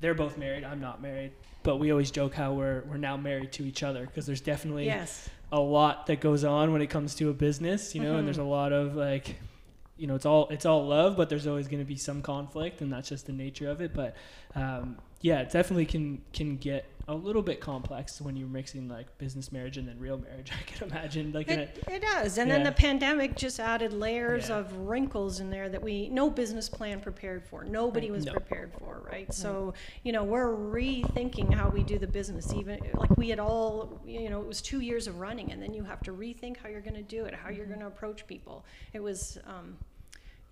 they're 0.00 0.14
both 0.14 0.38
married. 0.38 0.64
I'm 0.64 0.80
not 0.80 1.02
married, 1.02 1.32
but 1.62 1.76
we 1.76 1.90
always 1.92 2.10
joke 2.10 2.32
how 2.34 2.54
we're 2.54 2.82
we're 2.88 2.96
now 2.96 3.16
married 3.18 3.52
to 3.52 3.64
each 3.66 3.82
other 3.82 4.06
because 4.06 4.24
there's 4.26 4.40
definitely 4.40 4.86
Yes. 4.86 5.28
a 5.52 5.60
lot 5.60 6.06
that 6.06 6.20
goes 6.20 6.42
on 6.42 6.72
when 6.72 6.80
it 6.80 6.86
comes 6.88 7.14
to 7.16 7.28
a 7.28 7.34
business, 7.34 7.94
you 7.94 8.00
know, 8.02 8.16
and 8.16 8.26
there's 8.26 8.38
a 8.38 8.42
lot 8.44 8.72
of 8.72 8.96
like, 8.96 9.36
you 10.02 10.08
know, 10.08 10.16
it's 10.16 10.26
all 10.26 10.48
it's 10.48 10.66
all 10.66 10.84
love, 10.84 11.16
but 11.16 11.28
there's 11.28 11.46
always 11.46 11.68
going 11.68 11.78
to 11.78 11.84
be 11.84 11.94
some 11.96 12.22
conflict, 12.22 12.80
and 12.80 12.92
that's 12.92 13.08
just 13.08 13.24
the 13.26 13.32
nature 13.32 13.70
of 13.70 13.80
it. 13.80 13.94
But 13.94 14.16
um, 14.56 14.96
yeah, 15.20 15.38
it 15.42 15.50
definitely 15.52 15.86
can 15.86 16.20
can 16.32 16.56
get 16.56 16.86
a 17.06 17.14
little 17.14 17.42
bit 17.42 17.60
complex 17.60 18.20
when 18.20 18.34
you're 18.36 18.48
mixing 18.48 18.88
like 18.88 19.16
business 19.18 19.52
marriage 19.52 19.76
and 19.76 19.86
then 19.86 19.98
real 20.00 20.18
marriage. 20.18 20.50
I 20.60 20.62
can 20.70 20.88
imagine 20.88 21.30
like 21.32 21.46
in 21.48 21.60
a, 21.60 21.62
It, 21.62 21.84
it 21.88 22.02
does. 22.02 22.38
And 22.38 22.50
then 22.50 22.62
the 22.64 22.72
pandemic 22.72 23.36
just 23.36 23.60
added 23.60 23.92
layers 23.92 24.48
Yeah. 24.48 24.58
of 24.58 24.72
wrinkles 24.76 25.38
in 25.40 25.50
there 25.50 25.68
that 25.68 25.82
we, 25.82 26.08
no 26.08 26.30
business 26.30 26.68
plan 26.68 27.00
prepared 27.00 27.44
for. 27.44 27.64
Nobody 27.64 28.10
was 28.12 28.24
No. 28.24 28.32
prepared 28.32 28.72
for, 28.78 29.02
right? 29.10 29.32
So, 29.34 29.74
you 30.04 30.12
know, 30.12 30.22
we're 30.22 30.54
rethinking 30.54 31.52
how 31.52 31.68
we 31.70 31.82
do 31.82 31.98
the 31.98 32.06
business. 32.06 32.52
Even 32.54 32.78
like 32.94 33.16
we 33.16 33.28
had 33.28 33.40
all, 33.40 34.00
you 34.06 34.30
know, 34.30 34.40
it 34.40 34.46
was 34.46 34.62
two 34.62 34.80
years 34.80 35.06
of 35.08 35.18
running, 35.18 35.50
and 35.52 35.60
then 35.62 35.74
you 35.74 35.82
have 35.84 36.02
to 36.02 36.12
rethink 36.12 36.56
how 36.58 36.68
you're 36.68 36.80
going 36.80 36.94
to 36.94 37.02
do 37.02 37.24
it, 37.24 37.34
how 37.34 37.48
Mm-hmm. 37.48 37.56
you're 37.56 37.66
going 37.66 37.80
to 37.80 37.86
approach 37.88 38.26
people. 38.28 38.64
It 38.92 39.02
was, 39.02 39.38
um, 39.46 39.76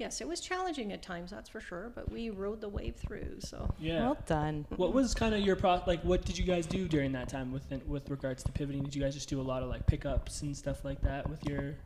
yes, 0.01 0.21
it 0.21 0.27
was 0.27 0.41
challenging 0.41 0.93
at 0.93 1.03
times, 1.03 1.31
that's 1.31 1.49
for 1.49 1.61
sure, 1.61 1.93
but 1.95 2.11
we 2.11 2.31
rode 2.31 2.61
the 2.61 2.69
wave 2.69 2.97
through. 2.97 3.37
So, 3.41 3.73
yeah. 3.79 4.01
Well 4.01 4.19
done. 4.27 4.67
What 4.77 4.95
was 4.95 5.15
kind 5.15 5.35
of 5.35 5.43
your 5.43 5.55
pro? 5.55 5.83
Like, 5.87 6.03
what 6.03 6.25
did 6.25 6.37
you 6.37 6.45
guys 6.45 6.67
do 6.67 6.89
during 6.89 7.13
that 7.13 7.29
time 7.29 7.53
with 7.53 7.65
with 7.87 8.11
regards 8.11 8.43
to 8.45 8.53
pivoting? 8.53 8.83
Did 8.83 8.95
you 8.97 9.03
guys 9.03 9.15
just 9.15 9.29
do 9.29 9.41
a 9.41 9.43
lot 9.43 9.63
of 9.63 9.69
like 9.69 9.87
pickups 9.87 10.43
and 10.43 10.57
stuff 10.57 10.85
like 10.85 11.01
that 11.03 11.29
with 11.29 11.45
your? 11.47 11.77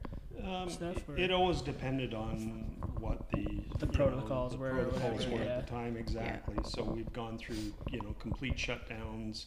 Um, 0.42 0.68
Stuff, 0.68 1.08
or- 1.08 1.16
it 1.16 1.30
always 1.30 1.60
depended 1.60 2.12
on 2.12 2.76
what 2.98 3.30
the 3.30 3.44
The 3.78 3.86
you 3.86 3.92
protocols 3.92 4.52
the 4.52 4.58
were 4.58 4.70
protocols 4.70 5.26
whatever, 5.26 5.36
were 5.36 5.44
yeah. 5.44 5.58
at 5.58 5.66
the 5.66 5.70
time 5.72 5.96
exactly. 5.96 6.56
So 6.64 6.82
we've 6.82 7.12
gone 7.12 7.38
through 7.38 7.72
you 7.90 8.00
know 8.00 8.14
complete 8.18 8.56
shutdowns. 8.56 9.46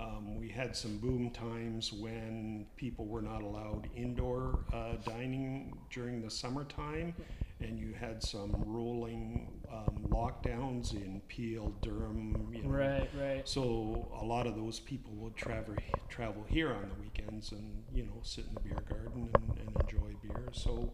Um, 0.00 0.40
we 0.40 0.48
had 0.48 0.74
some 0.74 0.96
boom 0.98 1.30
times 1.30 1.92
when 1.92 2.64
people 2.76 3.04
were 3.04 3.20
not 3.20 3.42
allowed 3.42 3.88
indoor 3.94 4.60
uh, 4.72 4.94
dining 5.04 5.76
during 5.90 6.22
the 6.22 6.30
summertime, 6.30 7.14
and 7.62 7.78
you 7.78 7.92
had 7.98 8.22
some 8.22 8.54
rolling 8.66 9.48
um, 9.72 10.06
lockdowns 10.08 10.92
in 10.94 11.20
Peel, 11.28 11.74
Durham. 11.82 12.50
You 12.54 12.62
know, 12.64 12.68
Right, 12.70 13.08
right. 13.18 13.48
so 13.48 14.08
a 14.20 14.24
lot 14.24 14.46
of 14.46 14.56
those 14.56 14.80
people 14.80 15.12
would 15.14 15.36
travel 15.36 15.74
travel 16.08 16.44
here 16.48 16.70
on 16.72 16.88
the 16.88 17.00
weekends 17.02 17.52
and 17.52 17.82
you 17.94 18.02
know 18.04 18.20
sit 18.22 18.44
in 18.48 18.54
the 18.54 18.60
beer 18.60 18.82
garden 18.88 19.28
and, 19.34 19.58
and 19.58 19.76
enjoy 19.82 20.14
beer. 20.22 20.48
So 20.52 20.92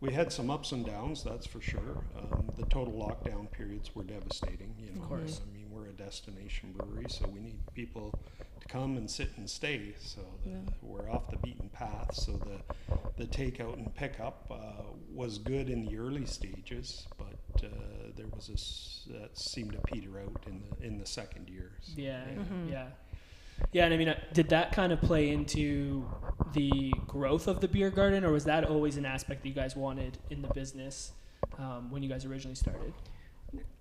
we 0.00 0.12
had 0.12 0.32
some 0.32 0.50
ups 0.50 0.72
and 0.72 0.84
downs, 0.86 1.24
that's 1.24 1.46
for 1.46 1.60
sure. 1.60 2.04
Um, 2.16 2.50
the 2.56 2.66
total 2.66 2.94
lockdown 2.94 3.50
periods 3.50 3.94
were 3.94 4.04
devastating. 4.04 4.74
You 4.78 4.92
know, 4.94 5.02
Of 5.02 5.08
course. 5.08 5.40
I 5.46 5.52
mean 5.56 5.66
we're 5.70 5.86
a 5.88 5.92
destination 5.92 6.72
brewery, 6.76 7.06
so 7.08 7.28
we 7.28 7.40
need 7.40 7.58
people 7.74 8.18
to 8.60 8.66
come 8.68 8.96
and 8.96 9.10
sit 9.10 9.30
and 9.36 9.48
stay. 9.48 9.94
So 10.00 10.20
the, 10.44 10.50
we're 10.82 11.10
off 11.10 11.30
the 11.30 11.38
beaten 11.38 11.68
path. 11.70 12.14
So 12.14 12.32
the 12.32 12.60
the 13.18 13.26
takeout 13.26 13.74
and 13.76 13.94
pickup 13.94 14.46
uh, 14.50 14.84
was 15.12 15.38
good 15.38 15.68
in 15.68 15.84
the 15.84 15.98
early 15.98 16.24
stages, 16.24 17.06
but 17.18 17.64
uh, 17.64 17.68
there 18.16 18.26
was 18.34 18.46
this 18.46 19.02
that 19.10 19.36
seemed 19.36 19.72
to 19.72 19.78
peter 19.92 20.20
out 20.20 20.44
in 20.46 20.62
the 20.62 20.86
in 20.86 20.98
the 20.98 21.06
second 21.06 21.48
year. 21.48 21.72
So, 21.82 21.92
Yeah, 21.96 22.24
Mhm. 22.24 22.70
yeah, 22.70 22.86
yeah. 23.72 23.84
And 23.86 23.94
I 23.94 23.96
mean, 23.96 24.08
uh, 24.08 24.18
did 24.32 24.48
that 24.50 24.72
kind 24.72 24.92
of 24.92 25.00
play 25.00 25.30
into 25.30 26.06
the 26.52 26.92
growth 27.06 27.48
of 27.48 27.60
the 27.60 27.68
beer 27.68 27.90
garden, 27.90 28.24
or 28.24 28.30
was 28.32 28.44
that 28.44 28.64
always 28.64 28.96
an 28.96 29.04
aspect 29.04 29.42
that 29.42 29.48
you 29.48 29.54
guys 29.54 29.74
wanted 29.76 30.18
in 30.30 30.42
the 30.42 30.48
business 30.48 31.12
um, 31.58 31.90
when 31.90 32.02
you 32.02 32.08
guys 32.08 32.24
originally 32.24 32.54
started? 32.54 32.94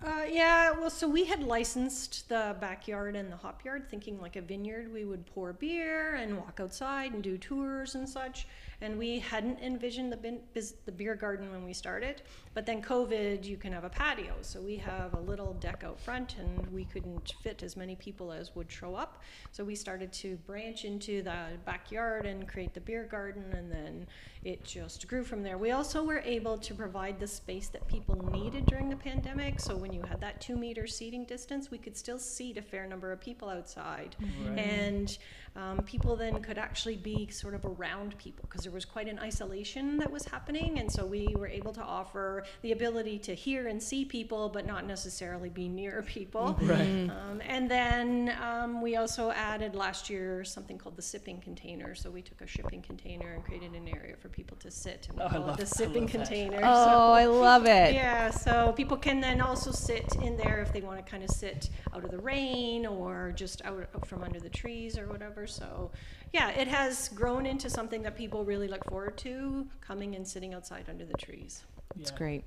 Uh, 0.06 0.24
yeah, 0.30 0.72
well, 0.72 0.90
so 0.90 1.08
we 1.08 1.26
had 1.26 1.44
licensed 1.44 2.30
the 2.30 2.56
backyard 2.62 3.16
and 3.16 3.32
the 3.32 3.36
hop 3.36 3.66
yard, 3.66 3.90
thinking 3.90 4.22
like 4.22 4.36
a 4.36 4.42
vineyard. 4.42 4.94
We 4.94 5.04
would 5.04 5.26
pour 5.26 5.52
beer 5.54 6.16
and 6.16 6.38
walk 6.38 6.60
outside 6.62 7.14
and 7.14 7.22
do 7.22 7.38
tours 7.38 7.96
and 7.96 8.08
such. 8.08 8.48
And 8.80 8.98
we 8.98 9.20
hadn't 9.20 9.60
envisioned 9.60 10.12
the, 10.12 10.18
bin, 10.18 10.40
the 10.54 10.92
beer 10.92 11.16
garden 11.16 11.52
when 11.52 11.66
we 11.66 11.74
started. 11.74 12.22
But 12.54 12.66
then 12.66 12.82
COVID, 12.82 13.44
you 13.44 13.58
can 13.58 13.74
have 13.74 13.84
a 13.84 13.90
patio. 13.90 14.36
So 14.42 14.62
we 14.62 14.78
have 14.78 15.16
a 15.16 15.20
little 15.20 15.54
deck 15.56 15.84
out 15.84 16.00
front, 16.00 16.36
and 16.38 16.68
we 16.68 16.86
couldn't 16.86 17.34
fit 17.42 17.64
as 17.64 17.76
many 17.76 17.96
people 17.96 18.32
as 18.32 18.56
would 18.56 18.72
show 18.72 18.96
up. 18.96 19.24
So 19.52 19.66
we 19.66 19.76
started 19.76 20.14
to 20.14 20.38
branch 20.46 20.86
into 20.86 21.24
the 21.24 21.58
backyard 21.66 22.28
and 22.28 22.48
create 22.48 22.76
the 22.76 22.82
beer 22.82 23.08
garden, 23.10 23.44
and 23.52 23.72
then 23.72 24.08
it 24.48 24.64
just 24.64 25.10
grew 25.10 25.26
from 25.26 25.44
there. 25.44 25.58
We 25.58 25.72
also 25.72 26.06
were 26.06 26.22
able 26.24 26.58
to 26.58 26.74
provide 26.74 27.20
the 27.20 27.28
space 27.28 27.68
that 27.68 27.86
people 27.90 28.16
needed 28.32 28.66
during 28.66 28.88
the 28.88 28.96
pandemic. 28.96 29.60
So 29.60 29.76
when 29.76 29.92
you 29.92 30.02
had 30.04 30.22
that 30.22 30.40
two 30.40 30.56
meter 30.56 30.88
seating 30.88 31.26
distance, 31.26 31.70
we 31.70 31.78
could 31.78 31.98
still 31.98 32.18
seat 32.18 32.56
a 32.56 32.62
fair 32.62 32.88
number 32.88 33.12
of 33.12 33.20
people 33.20 33.50
outside. 33.50 34.16
Right. 34.22 34.58
And 34.58 35.18
um, 35.58 35.80
people 35.84 36.16
then 36.16 36.40
could 36.42 36.58
actually 36.58 36.96
be 36.96 37.28
sort 37.30 37.56
of 37.56 37.66
around 37.66 38.18
people 38.20 38.46
because 38.48 38.64
there 38.64 38.72
was 38.72 38.86
quite 38.86 39.10
an 39.10 39.20
isolation 39.20 39.98
that 39.98 40.10
was 40.10 40.24
happening. 40.24 40.80
And 40.80 40.90
so 40.90 41.06
we 41.06 41.28
were 41.36 41.48
able 41.48 41.74
to 41.74 41.82
offer 41.82 42.46
the 42.62 42.72
ability 42.72 43.20
to 43.20 43.36
hear 43.36 43.68
and 43.68 43.84
see 43.84 44.06
people, 44.06 44.48
but 44.48 44.66
not 44.66 44.86
necessarily 44.86 45.50
be 45.50 45.68
near 45.68 46.04
people. 46.08 46.58
Right. 46.62 47.10
Um, 47.10 47.42
and 47.46 47.70
then 47.70 48.34
um, 48.42 48.82
we 48.82 48.96
also 48.96 49.32
added 49.32 49.76
last 49.76 50.10
year 50.10 50.46
something 50.46 50.78
called 50.78 50.96
the 50.96 51.02
sipping 51.02 51.42
container. 51.42 51.96
So 51.96 52.10
we 52.10 52.22
took 52.22 52.40
a 52.40 52.48
shipping 52.48 52.82
container 52.82 53.34
and 53.34 53.44
created 53.44 53.74
an 53.74 53.90
area 53.90 54.16
for 54.16 54.30
people 54.30 54.37
to 54.46 54.72
sit, 54.72 55.08
and 55.10 55.18
we 55.18 55.24
Oh, 55.24 55.28
I 55.28 55.30
call 55.32 55.42
love- 55.42 55.50
it 55.50 55.62
I 55.62 55.64
the 55.64 55.66
sipping 55.66 56.04
love 56.04 56.12
that. 56.12 56.18
container. 56.18 56.60
Oh, 56.64 56.86
So- 56.86 57.12
I 57.14 57.26
love 57.26 57.66
it. 57.66 57.94
yeah, 57.94 58.30
so 58.30 58.72
people 58.74 58.98
can 58.98 59.20
then 59.20 59.42
also 59.42 59.72
sit 59.72 60.16
in 60.22 60.38
there 60.38 60.62
if 60.62 60.72
they 60.74 60.82
want 60.82 61.04
to 61.04 61.10
kind 61.10 61.24
of 61.24 61.30
sit 61.32 61.70
out 61.94 62.04
of 62.04 62.12
the 62.12 62.18
rain 62.20 62.86
or 62.86 63.32
just 63.36 63.64
out 63.66 63.88
out 63.96 64.06
from 64.08 64.24
under 64.24 64.40
the 64.40 64.50
trees 64.50 64.98
or 64.98 65.08
whatever. 65.08 65.48
So, 65.48 65.92
yeah, 66.34 66.50
it 66.52 66.68
has 66.68 67.10
grown 67.10 67.46
into 67.46 67.70
something 67.70 68.02
that 68.04 68.16
people 68.16 68.44
really 68.46 68.68
look 68.68 68.84
forward 68.90 69.18
to 69.20 69.68
coming 69.82 70.16
and 70.16 70.28
sitting 70.28 70.54
outside 70.54 70.86
under 70.90 71.06
the 71.06 71.18
trees. 71.18 71.64
It's 72.00 72.12
Yeah. 72.12 72.18
great. 72.18 72.44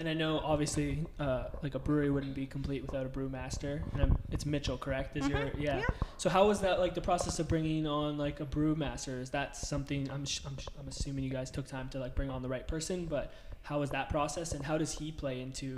And 0.00 0.08
I 0.08 0.14
know 0.14 0.38
obviously, 0.44 1.04
uh, 1.18 1.46
like 1.60 1.74
a 1.74 1.78
brewery 1.80 2.08
wouldn't 2.10 2.34
be 2.34 2.46
complete 2.46 2.82
without 2.82 3.04
a 3.04 3.08
brewmaster. 3.08 3.80
And 3.94 4.02
I'm, 4.02 4.18
it's 4.30 4.46
Mitchell, 4.46 4.78
correct? 4.78 5.16
Is 5.16 5.26
your 5.26 5.40
Mhm, 5.40 5.54
yeah. 5.58 5.78
yeah. 5.78 5.84
So 6.18 6.30
how 6.30 6.46
was 6.46 6.60
that 6.60 6.78
like 6.78 6.94
the 6.94 7.00
process 7.00 7.40
of 7.40 7.48
bringing 7.48 7.84
on 7.86 8.16
like 8.16 8.38
a 8.38 8.46
brewmaster? 8.46 9.20
Is 9.20 9.30
that 9.30 9.56
something 9.56 10.08
I'm, 10.10 10.24
sh- 10.24 10.40
I'm 10.46 10.56
sh- 10.56 10.68
I'm 10.78 10.86
assuming 10.86 11.24
you 11.24 11.30
guys 11.30 11.50
took 11.50 11.66
time 11.66 11.88
to 11.90 11.98
like 11.98 12.14
bring 12.14 12.30
on 12.30 12.42
the 12.42 12.48
right 12.48 12.66
person, 12.66 13.06
but 13.06 13.32
how 13.62 13.80
was 13.80 13.90
that 13.90 14.08
process 14.08 14.52
and 14.52 14.64
how 14.64 14.78
does 14.78 14.92
he 14.92 15.10
play 15.10 15.40
into 15.40 15.76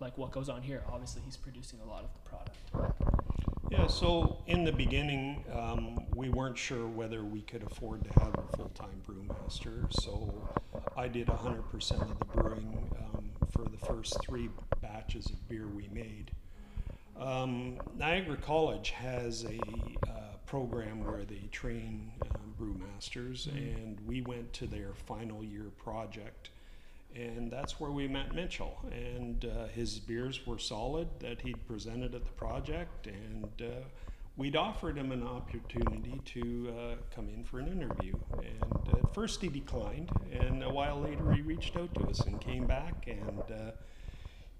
like 0.00 0.18
what 0.18 0.32
goes 0.32 0.50
on 0.50 0.60
here? 0.60 0.82
Obviously, 0.92 1.22
he's 1.24 1.38
producing 1.38 1.78
a 1.80 1.88
lot 1.88 2.04
of 2.04 2.10
the 2.12 2.28
product. 2.28 2.56
Yeah, 3.70 3.86
so 3.86 4.36
in 4.46 4.64
the 4.64 4.72
beginning, 4.72 5.44
um, 5.54 6.04
we 6.14 6.28
weren't 6.28 6.58
sure 6.58 6.86
whether 6.86 7.24
we 7.24 7.40
could 7.40 7.62
afford 7.62 8.04
to 8.04 8.10
have 8.20 8.34
a 8.34 8.56
full-time 8.56 9.00
brewmaster, 9.08 9.90
so 9.90 10.46
I 10.94 11.08
did 11.08 11.28
100% 11.28 11.92
of 12.02 12.18
the 12.18 12.24
brewing 12.26 12.90
for 13.52 13.64
the 13.64 13.78
first 13.86 14.16
three 14.20 14.48
batches 14.80 15.26
of 15.26 15.48
beer 15.48 15.66
we 15.66 15.88
made. 15.92 16.30
Um, 17.18 17.78
Niagara 17.96 18.36
College 18.36 18.90
has 18.90 19.44
a 19.44 19.58
uh, 20.08 20.36
program 20.46 21.04
where 21.04 21.24
they 21.24 21.48
train 21.52 22.10
um, 22.34 22.54
brewmasters, 22.58 23.46
and 23.48 23.98
we 24.06 24.22
went 24.22 24.52
to 24.54 24.66
their 24.66 24.94
final 25.06 25.44
year 25.44 25.70
project 25.78 26.50
and 27.14 27.50
that's 27.50 27.78
where 27.78 27.90
we 27.90 28.08
met 28.08 28.34
Mitchell. 28.34 28.78
And 28.90 29.44
uh, 29.44 29.66
his 29.68 29.98
beers 29.98 30.46
were 30.46 30.58
solid 30.58 31.08
that 31.20 31.40
he'd 31.40 31.66
presented 31.66 32.14
at 32.14 32.24
the 32.24 32.32
project, 32.32 33.06
and 33.06 33.50
uh, 33.60 33.84
we'd 34.36 34.56
offered 34.56 34.96
him 34.96 35.12
an 35.12 35.22
opportunity 35.22 36.20
to 36.24 36.74
uh, 36.76 36.94
come 37.14 37.28
in 37.28 37.44
for 37.44 37.58
an 37.58 37.68
interview. 37.68 38.14
And 38.38 38.94
at 38.98 39.14
first 39.14 39.40
he 39.42 39.48
declined, 39.48 40.10
and 40.32 40.62
a 40.62 40.70
while 40.70 41.00
later 41.00 41.32
he 41.32 41.42
reached 41.42 41.76
out 41.76 41.94
to 41.96 42.04
us 42.08 42.20
and 42.20 42.40
came 42.40 42.66
back, 42.66 43.06
and 43.06 43.42
uh, 43.50 43.72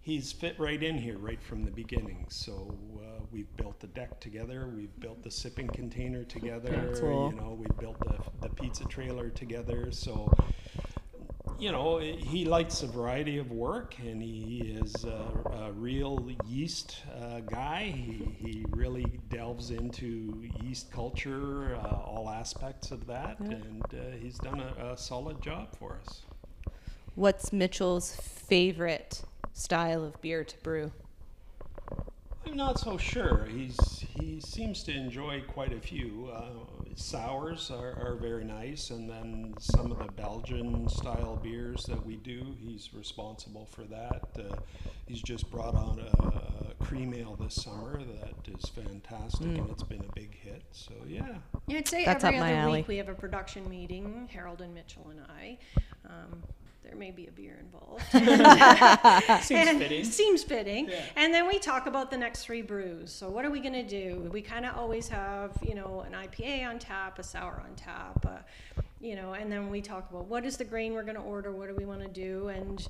he's 0.00 0.33
fit 0.33 0.59
right 0.59 0.83
in 0.83 0.99
here 0.99 1.17
right 1.19 1.43
from 1.43 1.64
the 1.64 1.71
beginning. 1.71 2.26
So 2.29 2.76
uh, 2.99 3.23
we've 3.31 3.55
built 3.57 3.81
the 3.81 3.87
deck 3.88 4.21
together. 4.21 4.71
We've 4.75 4.99
built 5.00 5.23
the 5.23 5.31
sipping 5.31 5.69
container 5.69 6.25
together. 6.25 6.95
Cool. 7.00 7.31
You 7.31 7.41
know, 7.41 7.57
we 7.59 7.67
built 7.81 7.99
the, 8.00 8.19
the 8.47 8.55
pizza 8.55 8.85
trailer 8.85 9.31
together. 9.31 9.91
So 9.91 10.31
you 11.62 11.71
know, 11.71 11.99
he 11.99 12.45
likes 12.45 12.83
a 12.83 12.88
variety 12.88 13.38
of 13.38 13.52
work, 13.52 13.95
and 14.00 14.21
he 14.21 14.78
is 14.83 15.04
a, 15.04 15.69
a 15.69 15.73
real 15.73 16.28
yeast 16.45 16.97
uh, 17.23 17.38
guy. 17.38 17.85
He, 17.85 18.35
he 18.37 18.64
really 18.71 19.07
delves 19.31 19.71
into 19.71 20.42
yeast 20.61 20.90
culture, 20.90 21.76
uh, 21.76 22.00
all 22.04 22.28
aspects 22.28 22.90
of 22.90 23.07
that, 23.07 23.38
and 23.38 23.85
uh, 23.92 24.16
he's 24.21 24.38
done 24.38 24.59
a, 24.59 24.87
a 24.87 24.99
solid 24.99 25.40
job 25.40 25.69
for 25.78 26.00
us. 26.04 26.23
What's 27.14 27.52
Mitchell's 27.52 28.16
favorite 28.16 29.23
style 29.52 30.04
of 30.04 30.21
beer 30.21 30.42
to 30.42 30.59
brew? 30.64 30.90
I'm 32.45 32.57
not 32.57 32.81
so 32.81 32.99
sure. 32.99 33.45
He's 33.45 34.04
he 34.19 34.40
seems 34.40 34.83
to 34.83 34.92
enjoy 34.92 35.42
quite 35.47 35.73
a 35.73 35.81
few. 35.81 36.28
Uh, 36.35 36.82
sours 36.99 37.71
are, 37.71 37.93
are 38.01 38.17
very 38.21 38.45
nice, 38.45 38.91
and 38.91 39.09
then 39.09 39.55
some 39.59 39.91
of 39.93 39.99
the 39.99 40.13
Belgian 40.13 40.89
style 40.89 41.37
beers 41.43 41.85
that 41.85 42.05
we 42.05 42.17
do, 42.17 42.55
he's 42.61 42.91
responsible 42.95 43.67
for 43.67 43.83
that. 43.85 44.23
Uh, 44.39 44.57
he's 45.07 45.23
just 45.23 45.51
brought 45.51 45.75
on 45.75 45.99
a, 46.01 46.27
a 46.27 46.85
cream 46.85 47.15
ale 47.15 47.37
this 47.41 47.55
summer 47.55 47.99
that 48.03 48.55
is 48.57 48.69
fantastic, 48.71 49.47
and 49.47 49.71
it's 49.71 49.83
been 49.83 50.05
a 50.09 50.13
big 50.15 50.35
hit. 50.35 50.63
So 50.73 50.93
yeah, 51.07 51.37
Yeah, 51.67 51.79
I'd 51.79 51.89
say 51.89 52.05
That's 52.05 52.25
every 52.25 52.39
up 52.39 52.41
my 52.45 52.53
other 52.53 52.61
alley. 52.69 52.79
week 52.81 52.89
we 52.89 52.97
have 52.99 53.09
a 53.09 53.15
production 53.15 53.69
meeting, 53.69 54.29
Harold 54.33 54.61
and 54.61 54.75
Mitchell 54.75 55.07
and 55.11 55.21
I. 55.29 55.59
Um, 56.07 56.43
there 56.85 56.97
may 56.97 57.11
be 57.11 57.27
a 57.27 57.31
beer 57.31 57.59
involved. 57.61 58.03
Seems 59.45 59.69
And- 59.69 59.79
fitting. 59.79 60.05
Seems 60.05 60.43
fitting. 60.43 60.89
Yeah. 60.89 61.01
And 61.17 61.33
then 61.33 61.47
we 61.47 61.59
talk 61.59 61.87
about 61.87 62.11
the 62.11 62.19
next 62.19 62.45
three 62.45 62.62
brews. 62.62 63.12
So 63.12 63.29
what 63.31 63.45
are 63.45 63.51
we 63.51 63.61
going 63.61 63.73
to 63.75 63.83
do? 63.83 64.29
We 64.33 64.43
kind 64.43 64.67
of 64.67 64.77
always 64.77 65.09
have, 65.09 65.53
you 65.62 65.75
know, 65.75 66.05
an 66.07 66.12
IPA 66.12 66.69
on 66.69 66.79
tap, 66.79 67.19
a 67.19 67.23
sour 67.23 67.62
on 67.65 67.75
tap, 67.77 68.27
uh, 68.27 68.83
you 69.01 69.17
know, 69.17 69.33
and 69.35 69.51
then 69.51 69.71
we 69.71 69.81
talk 69.81 70.11
about 70.11 70.27
what 70.27 70.45
is 70.45 70.57
the 70.57 70.65
grain 70.65 70.93
we're 70.95 71.03
going 71.03 71.17
to 71.17 71.23
order, 71.23 71.51
what 71.53 71.69
do 71.69 71.75
we 71.75 71.85
want 71.85 72.01
to 72.03 72.09
do, 72.09 72.49
and 72.49 72.87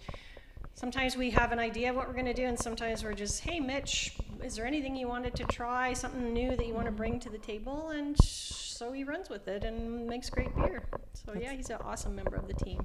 sometimes 0.75 1.17
we 1.17 1.31
have 1.31 1.53
an 1.53 1.59
idea 1.59 1.91
of 1.91 1.97
what 1.97 2.07
we're 2.07 2.13
going 2.13 2.27
to 2.27 2.35
do, 2.35 2.45
and 2.45 2.59
sometimes 2.59 3.03
we're 3.05 3.15
just, 3.15 3.41
hey, 3.41 3.61
Mitch, 3.61 4.17
is 4.45 4.57
there 4.57 4.67
anything 4.67 4.95
you 4.97 5.09
wanted 5.09 5.35
to 5.37 5.45
try, 5.45 5.93
something 5.95 6.33
new 6.33 6.55
that 6.57 6.67
you 6.67 6.75
want 6.75 6.87
to 6.87 6.93
bring 6.93 7.19
to 7.21 7.31
the 7.31 7.39
table? 7.39 7.91
And 7.91 8.17
so 8.19 8.93
he 8.93 9.05
runs 9.05 9.31
with 9.31 9.49
it 9.49 9.65
and 9.65 10.07
makes 10.07 10.29
great 10.29 10.55
beer. 10.57 10.83
So 11.15 11.35
yeah, 11.39 11.53
he's 11.53 11.71
an 11.71 11.79
awesome 11.83 12.15
member 12.15 12.37
of 12.37 12.47
the 12.47 12.55
team. 12.55 12.81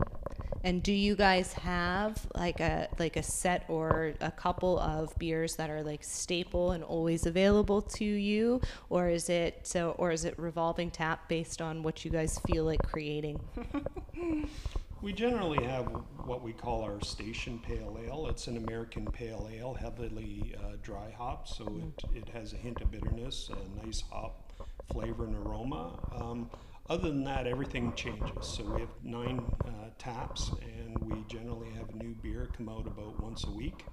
And 0.67 0.83
do 0.83 0.91
you 0.91 1.15
guys 1.15 1.53
have 1.53 2.27
like 2.35 2.59
a 2.59 2.89
like 2.99 3.15
a 3.15 3.23
set 3.23 3.63
or 3.69 4.15
a 4.19 4.29
couple 4.29 4.77
of 4.79 5.17
beers 5.17 5.55
that 5.55 5.69
are 5.69 5.81
like 5.81 6.03
staple 6.03 6.71
and 6.71 6.83
always 6.83 7.25
available 7.25 7.81
to 7.81 8.03
you, 8.03 8.59
or 8.89 9.07
is 9.07 9.29
it 9.29 9.61
so, 9.63 9.91
or 9.91 10.11
is 10.11 10.25
it 10.25 10.37
revolving 10.37 10.91
tap 10.91 11.29
based 11.29 11.61
on 11.61 11.83
what 11.83 12.03
you 12.03 12.11
guys 12.11 12.37
feel 12.47 12.65
like 12.65 12.83
creating? 12.83 13.39
We 14.99 15.13
generally 15.13 15.63
have 15.63 15.85
what 16.25 16.41
we 16.41 16.53
call 16.53 16.81
our 16.81 16.99
station 17.01 17.59
pale 17.59 17.99
ale. 18.03 18.25
It's 18.31 18.47
an 18.47 18.57
American 18.57 19.05
pale 19.05 19.47
ale, 19.53 19.75
heavily 19.75 20.55
uh, 20.57 20.77
dry 20.81 21.13
hop, 21.15 21.47
so 21.47 21.79
it, 22.13 22.17
it 22.23 22.29
has 22.29 22.53
a 22.53 22.55
hint 22.55 22.81
of 22.81 22.89
bitterness, 22.89 23.51
a 23.51 23.85
nice 23.85 24.01
hop 24.09 24.51
flavor 24.91 25.25
and 25.25 25.35
aroma. 25.35 25.99
Um, 26.15 26.49
other 26.89 27.09
than 27.09 27.23
that, 27.25 27.45
everything 27.47 27.93
changes. 27.95 28.47
So 28.47 28.63
we 28.63 28.81
have 28.81 28.89
nine 29.03 29.39
uh, 29.65 29.86
taps, 29.97 30.51
and 30.61 30.97
we 30.99 31.23
generally 31.27 31.69
have 31.71 31.89
a 31.89 32.03
new 32.03 32.15
beer 32.21 32.49
come 32.55 32.69
out 32.69 32.87
about 32.87 33.21
once 33.21 33.45
a 33.45 33.51
week. 33.51 33.85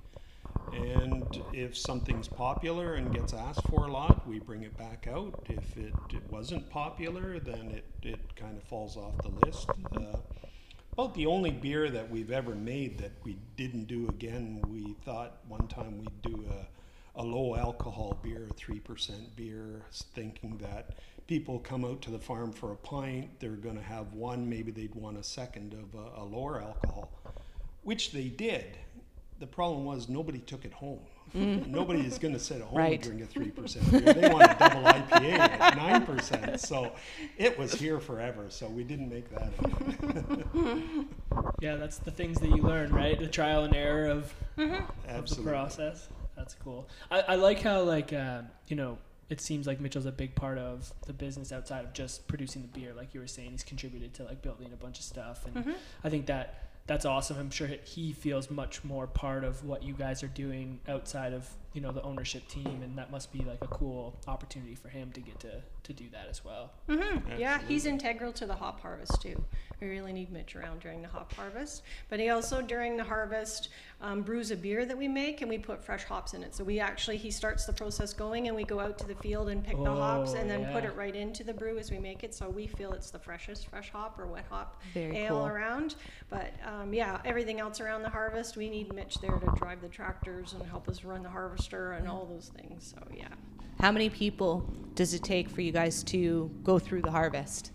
And 0.73 1.43
if 1.53 1.77
something's 1.77 2.29
popular 2.29 2.95
and 2.95 3.13
gets 3.15 3.33
asked 3.33 3.67
for 3.69 3.87
a 3.87 3.93
lot, 3.93 4.27
we 4.27 4.39
bring 4.39 4.63
it 4.63 4.77
back 4.77 5.07
out. 5.11 5.45
If 5.49 5.77
it, 5.77 5.95
it 6.11 6.23
wasn't 6.31 6.69
popular, 6.71 7.39
then 7.39 7.71
it, 7.71 7.85
it 8.03 8.37
kind 8.37 8.57
of 8.57 8.63
falls 8.65 8.97
off 8.97 9.15
the 9.23 9.47
list. 9.47 9.69
Uh, 9.95 10.19
about 10.93 11.15
the 11.15 11.27
only 11.27 11.51
beer 11.51 11.91
that 11.91 12.09
we've 12.09 12.31
ever 12.31 12.55
made 12.55 12.99
that 12.99 13.13
we 13.25 13.37
didn't 13.57 13.87
do 13.87 14.09
again, 14.09 14.63
we 14.69 14.95
thought 15.05 15.39
one 15.49 15.67
time 15.67 15.99
we'd 15.99 16.23
do 16.23 16.45
a, 16.51 17.21
a 17.21 17.23
low 17.23 17.57
alcohol 17.57 18.19
beer, 18.23 18.47
a 18.49 18.55
3% 18.55 19.37
beer, 19.37 19.83
thinking 20.15 20.59
that 20.59 20.91
people 21.27 21.59
come 21.59 21.85
out 21.85 22.03
to 22.03 22.11
the 22.11 22.19
farm 22.19 22.53
for 22.53 22.73
a 22.73 22.77
pint, 22.77 23.29
they're 23.41 23.51
going 23.51 23.77
to 23.77 23.83
have 23.83 24.13
one, 24.13 24.49
maybe 24.49 24.71
they'd 24.71 24.95
want 24.95 25.17
a 25.17 25.23
second 25.23 25.73
of 25.75 25.95
a, 25.99 26.21
a 26.23 26.25
lower 26.25 26.61
alcohol, 26.61 27.11
which 27.83 28.13
they 28.13 28.29
did. 28.29 28.77
The 29.41 29.47
problem 29.47 29.85
was 29.85 30.09
nobody 30.09 30.39
took 30.39 30.65
it 30.65 30.73
home. 30.73 31.01
Nobody 31.35 32.01
is 32.03 32.19
going 32.19 32.35
to 32.35 32.39
sit 32.39 32.59
at 32.59 32.63
home 32.63 32.79
Right. 32.79 33.05
and 33.05 33.19
drink 33.29 33.55
a 33.55 33.61
3% 33.61 33.91
beer. 33.91 34.13
They 34.15 34.29
want 34.29 34.45
a 34.45 34.57
double 34.57 34.83
IPA 34.83 35.39
at 35.39 35.75
9%. 36.07 36.61
So 36.61 36.93
it 37.39 37.59
was 37.59 37.75
here 37.75 37.99
forever. 37.99 38.47
So 38.51 38.69
we 38.69 38.85
didn't 38.85 39.09
make 39.11 39.29
that. 39.31 39.51
Yeah, 41.61 41.77
that's 41.77 41.99
the 41.99 42.11
things 42.11 42.39
that 42.41 42.49
you 42.51 42.59
learn, 42.63 42.93
right? 42.93 43.19
The 43.19 43.27
trial 43.27 43.65
and 43.65 43.75
error 43.75 44.07
of, 44.07 44.33
of 45.09 45.29
the 45.29 45.43
process. 45.43 46.09
That's 46.37 46.55
cool. 46.55 46.89
I, 47.11 47.21
I 47.21 47.35
like 47.37 47.61
how 47.63 47.83
like 47.83 48.13
uh, 48.13 48.43
you 48.69 48.77
know 48.77 48.99
it 49.29 49.41
seems 49.41 49.67
like 49.67 49.81
Mitchell's 49.81 50.07
a 50.07 50.13
big 50.13 50.35
part 50.35 50.59
of 50.59 50.93
the 51.07 51.13
business 51.13 51.53
outside 51.53 51.85
of 51.85 51.93
just 51.93 52.27
producing 52.29 52.63
the 52.63 52.69
beer. 52.69 52.93
Like 52.95 53.15
you 53.15 53.21
were 53.21 53.27
saying, 53.27 53.53
he's 53.53 53.65
contributed 53.65 54.15
to 54.15 54.25
like 54.25 54.43
building 54.43 54.71
a 54.73 54.77
bunch 54.77 54.99
of 54.99 55.05
stuff, 55.05 55.47
and 55.47 55.55
mm-hmm. 55.55 55.73
I 56.03 56.11
think 56.11 56.27
that 56.27 56.71
that's 56.87 57.05
awesome. 57.05 57.39
I'm 57.39 57.51
sure 57.51 57.69
he 57.85 58.13
feels 58.13 58.51
much 58.51 58.85
more 58.85 59.07
part 59.07 59.45
of 59.45 59.65
what 59.65 59.83
you 59.83 59.95
guys 59.95 60.23
are 60.23 60.29
doing 60.29 60.81
outside 60.87 61.33
of 61.33 61.49
you 61.75 61.81
know 61.81 61.91
the 61.93 62.03
ownership 62.03 62.47
team, 62.49 62.81
and 62.83 62.97
that 62.97 63.11
must 63.11 63.33
be 63.33 63.41
like 63.41 63.63
a 63.63 63.67
cool 63.67 64.17
opportunity 64.27 64.75
for 64.77 64.89
him 64.89 65.11
to 65.13 65.21
get 65.21 65.39
to 65.41 65.61
to 65.83 65.93
do 65.93 66.05
that 66.13 66.29
as 66.31 66.45
well. 66.45 66.71
Mm-hmm. 66.89 67.39
Yeah, 67.39 67.61
he's 67.69 67.85
integral 67.85 68.33
to 68.35 68.47
the 68.47 68.55
hop 68.55 68.81
harvest 68.81 69.21
too. 69.21 69.45
We 69.81 69.89
really 69.89 70.13
need 70.13 70.33
Mitch 70.33 70.57
around 70.57 70.81
during 70.81 71.03
the 71.03 71.09
hop 71.09 71.33
harvest. 71.35 71.83
But 72.09 72.21
he 72.21 72.31
also, 72.31 72.63
during 72.63 72.97
the 72.97 73.05
harvest, 73.05 73.69
um, 74.01 74.23
brews 74.23 74.51
a 74.51 74.57
beer 74.57 74.87
that 74.87 74.97
we 74.97 75.09
make 75.09 75.41
and 75.43 75.51
we 75.51 75.59
put 75.59 75.85
fresh 75.85 76.05
hops 76.05 76.33
in 76.33 76.43
it. 76.43 76.55
So 76.55 76.65
we 76.65 76.79
actually, 76.81 77.17
he 77.19 77.31
starts 77.31 77.67
the 77.67 77.73
process 77.73 78.15
going 78.15 78.47
and 78.47 78.57
we 78.57 78.65
go 78.65 78.81
out 78.81 78.97
to 78.99 79.07
the 79.07 79.17
field 79.17 79.49
and 79.51 79.63
pick 79.63 79.77
the 79.77 79.91
hops 79.91 80.33
Oh, 80.35 80.37
and 80.39 80.49
then 80.49 80.65
put 80.73 80.85
it 80.85 80.95
right 80.97 81.15
into 81.15 81.45
the 81.45 81.53
brew 81.53 81.77
as 81.79 81.91
we 81.91 81.99
make 81.99 82.23
it. 82.25 82.33
So 82.35 82.49
we 82.49 82.67
feel 82.67 82.93
it's 82.93 83.11
the 83.11 83.19
freshest 83.19 83.67
fresh 83.69 83.91
hop 83.91 84.19
or 84.19 84.27
wet 84.27 84.47
hop 84.49 84.81
Very 84.95 85.19
ale 85.19 85.39
cool. 85.41 85.47
around. 85.49 85.97
But 86.31 86.53
um, 86.65 86.95
yeah, 86.95 87.21
everything 87.25 87.61
else 87.61 87.81
around 87.81 88.03
the 88.03 88.11
harvest, 88.11 88.57
we 88.57 88.71
need 88.71 88.95
Mitch 88.95 89.21
there 89.21 89.37
to 89.39 89.53
drive 89.57 89.83
the 89.83 89.89
tractors 89.89 90.53
and 90.55 90.63
help 90.65 90.89
us 90.89 91.05
run 91.05 91.23
the 91.23 91.29
harvester 91.65 91.93
and 91.93 92.09
all 92.09 92.27
those 92.27 92.51
things. 92.57 92.95
So 92.95 93.03
yeah. 93.17 93.29
How 93.81 93.93
many 93.93 94.09
people 94.09 94.65
does 94.95 95.15
it 95.15 95.23
take 95.23 95.49
for 95.49 95.61
you 95.61 95.73
guys 95.73 96.03
to 96.05 96.51
go 96.63 96.79
through 96.79 97.03
the 97.03 97.11
harvest? 97.11 97.73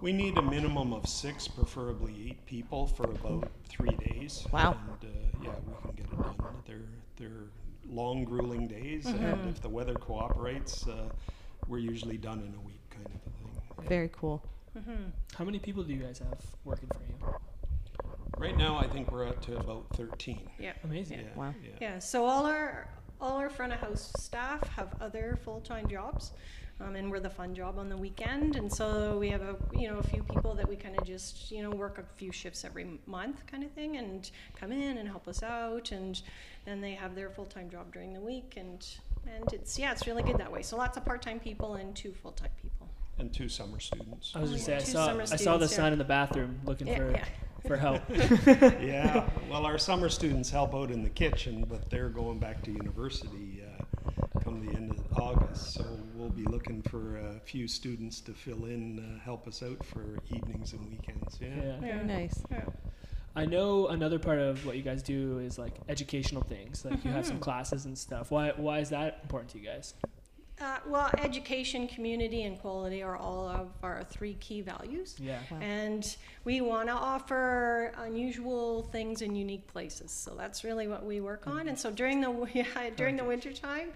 We 0.00 0.12
need 0.12 0.36
a 0.36 0.42
minimum 0.42 0.92
of 0.92 1.06
six, 1.08 1.46
preferably 1.46 2.30
eight 2.30 2.46
people 2.46 2.86
for 2.86 3.04
about 3.04 3.50
three 3.68 3.96
days. 3.96 4.46
Wow. 4.52 4.76
And 5.00 5.10
uh, 5.10 5.14
yeah, 5.44 5.50
we 5.66 5.74
can 5.82 5.92
get 5.96 6.06
it 6.06 6.18
done. 6.18 6.34
They're, 6.66 6.88
they're 7.16 7.46
long, 7.88 8.24
grueling 8.24 8.66
days, 8.66 9.06
and 9.06 9.48
if 9.48 9.60
the 9.60 9.68
weather 9.68 9.94
cooperates, 9.94 10.88
uh, 10.88 11.08
we're 11.68 11.78
usually 11.78 12.16
done 12.16 12.40
in 12.40 12.54
a 12.54 12.60
week, 12.66 12.80
kind 12.90 13.06
of 13.06 13.12
a 13.14 13.30
thing. 13.30 13.88
Very 13.88 14.10
cool. 14.12 14.42
How 15.34 15.44
many 15.44 15.58
people 15.58 15.82
do 15.82 15.92
you 15.92 16.00
guys 16.00 16.18
have 16.18 16.40
working 16.64 16.88
for 16.88 17.02
you? 17.08 17.14
Right 18.42 18.56
now, 18.58 18.76
I 18.76 18.88
think 18.88 19.12
we're 19.12 19.28
up 19.28 19.40
to 19.42 19.56
about 19.56 19.84
13. 19.94 20.50
Yeah. 20.58 20.72
Amazing. 20.82 21.20
Yeah, 21.20 21.26
Wow. 21.36 21.54
yeah. 21.62 21.70
Yeah, 21.80 21.98
so 22.00 22.24
all 22.24 22.44
our 22.46 22.88
all 23.20 23.36
our 23.36 23.48
front 23.48 23.72
of 23.72 23.78
house 23.78 24.12
staff 24.18 24.66
have 24.70 24.88
other 25.00 25.38
full 25.44 25.60
time 25.60 25.86
jobs, 25.86 26.32
um, 26.80 26.96
and 26.96 27.08
we're 27.08 27.20
the 27.20 27.30
fun 27.30 27.54
job 27.54 27.78
on 27.78 27.88
the 27.88 27.96
weekend. 27.96 28.56
And 28.56 28.70
so 28.72 29.16
we 29.16 29.28
have 29.28 29.42
a 29.42 29.54
you 29.72 29.88
know 29.88 29.98
a 29.98 30.02
few 30.02 30.24
people 30.24 30.54
that 30.54 30.68
we 30.68 30.74
kind 30.74 30.98
of 30.98 31.06
just 31.06 31.52
you 31.52 31.62
know 31.62 31.70
work 31.70 31.98
a 31.98 32.02
few 32.16 32.32
shifts 32.32 32.64
every 32.64 32.82
m- 32.82 32.98
month 33.06 33.46
kind 33.46 33.62
of 33.62 33.70
thing, 33.70 33.96
and 33.96 34.28
come 34.56 34.72
in 34.72 34.98
and 34.98 35.08
help 35.08 35.28
us 35.28 35.44
out, 35.44 35.92
and 35.92 36.20
then 36.64 36.80
they 36.80 36.94
have 36.94 37.14
their 37.14 37.30
full 37.30 37.46
time 37.46 37.70
job 37.70 37.92
during 37.92 38.12
the 38.12 38.20
week, 38.20 38.54
and 38.56 38.84
and 39.32 39.52
it's 39.52 39.78
yeah 39.78 39.92
it's 39.92 40.08
really 40.08 40.24
good 40.24 40.38
that 40.38 40.50
way. 40.50 40.62
So 40.62 40.76
lots 40.76 40.96
of 40.96 41.04
part 41.04 41.22
time 41.22 41.38
people 41.38 41.74
and 41.74 41.94
two 41.94 42.12
full 42.12 42.32
time 42.32 42.50
people. 42.60 42.88
And 43.20 43.32
two 43.32 43.48
summer 43.48 43.78
students. 43.78 44.32
I 44.34 44.40
was 44.40 44.50
Oh, 44.50 44.54
just 44.54 44.68
yeah. 44.68 44.78
saying, 44.78 44.80
I 44.80 44.84
Two 44.84 44.90
saw, 44.90 45.06
summer 45.06 45.22
I 45.22 45.24
saw 45.26 45.34
the 45.36 45.38
students, 45.68 45.72
yeah. 45.74 45.76
sign 45.76 45.92
in 45.92 45.98
the 46.00 46.04
bathroom 46.04 46.60
looking 46.64 46.88
Yeah, 46.88 46.96
for 46.96 47.10
yeah. 47.12 47.24
For 47.66 47.76
help. 47.76 48.02
yeah, 48.46 49.28
well, 49.50 49.64
our 49.66 49.78
summer 49.78 50.08
students 50.08 50.50
help 50.50 50.74
out 50.74 50.90
in 50.90 51.02
the 51.02 51.10
kitchen, 51.10 51.64
but 51.68 51.88
they're 51.90 52.08
going 52.08 52.38
back 52.38 52.62
to 52.62 52.70
university 52.70 53.62
uh, 53.64 54.40
come 54.40 54.64
the 54.66 54.74
end 54.76 54.90
of 54.90 55.18
August. 55.18 55.74
So 55.74 55.84
we'll 56.14 56.30
be 56.30 56.44
looking 56.44 56.82
for 56.82 57.16
a 57.18 57.40
few 57.40 57.68
students 57.68 58.20
to 58.22 58.32
fill 58.32 58.64
in, 58.64 58.98
uh, 58.98 59.24
help 59.24 59.46
us 59.46 59.62
out 59.62 59.84
for 59.84 60.18
evenings 60.34 60.72
and 60.72 60.88
weekends. 60.90 61.38
Yeah. 61.40 61.48
yeah. 61.56 61.80
Very 61.80 62.04
nice. 62.04 62.42
Yeah. 62.50 62.64
I 63.34 63.46
know 63.46 63.88
another 63.88 64.18
part 64.18 64.38
of 64.38 64.66
what 64.66 64.76
you 64.76 64.82
guys 64.82 65.02
do 65.02 65.38
is 65.38 65.58
like 65.58 65.74
educational 65.88 66.42
things. 66.42 66.84
Like 66.84 67.02
you 67.04 67.10
have 67.10 67.26
some 67.26 67.38
classes 67.38 67.86
and 67.86 67.96
stuff. 67.96 68.30
Why 68.30 68.52
why 68.56 68.80
is 68.80 68.90
that 68.90 69.20
important 69.22 69.52
to 69.52 69.58
you 69.58 69.66
guys? 69.66 69.94
Uh, 70.62 70.78
well, 70.86 71.10
education, 71.18 71.88
community, 71.88 72.44
and 72.44 72.56
quality 72.60 73.02
are 73.02 73.16
all 73.16 73.48
of 73.48 73.68
our 73.82 74.04
three 74.04 74.34
key 74.34 74.60
values. 74.60 75.16
Yeah. 75.18 75.40
Wow. 75.50 75.58
And 75.60 76.16
we 76.44 76.60
want 76.60 76.88
to 76.88 76.94
offer 76.94 77.92
unusual 77.98 78.84
things 78.92 79.22
in 79.22 79.34
unique 79.34 79.66
places. 79.66 80.12
So 80.12 80.34
that's 80.38 80.62
really 80.62 80.86
what 80.86 81.04
we 81.04 81.20
work 81.20 81.48
on. 81.48 81.66
And 81.66 81.76
so 81.76 81.90
during 81.90 82.20
the 82.20 82.48
yeah, 82.54 82.90
during 82.96 83.16
the 83.16 83.24
winter 83.24 83.52
time, 83.52 83.88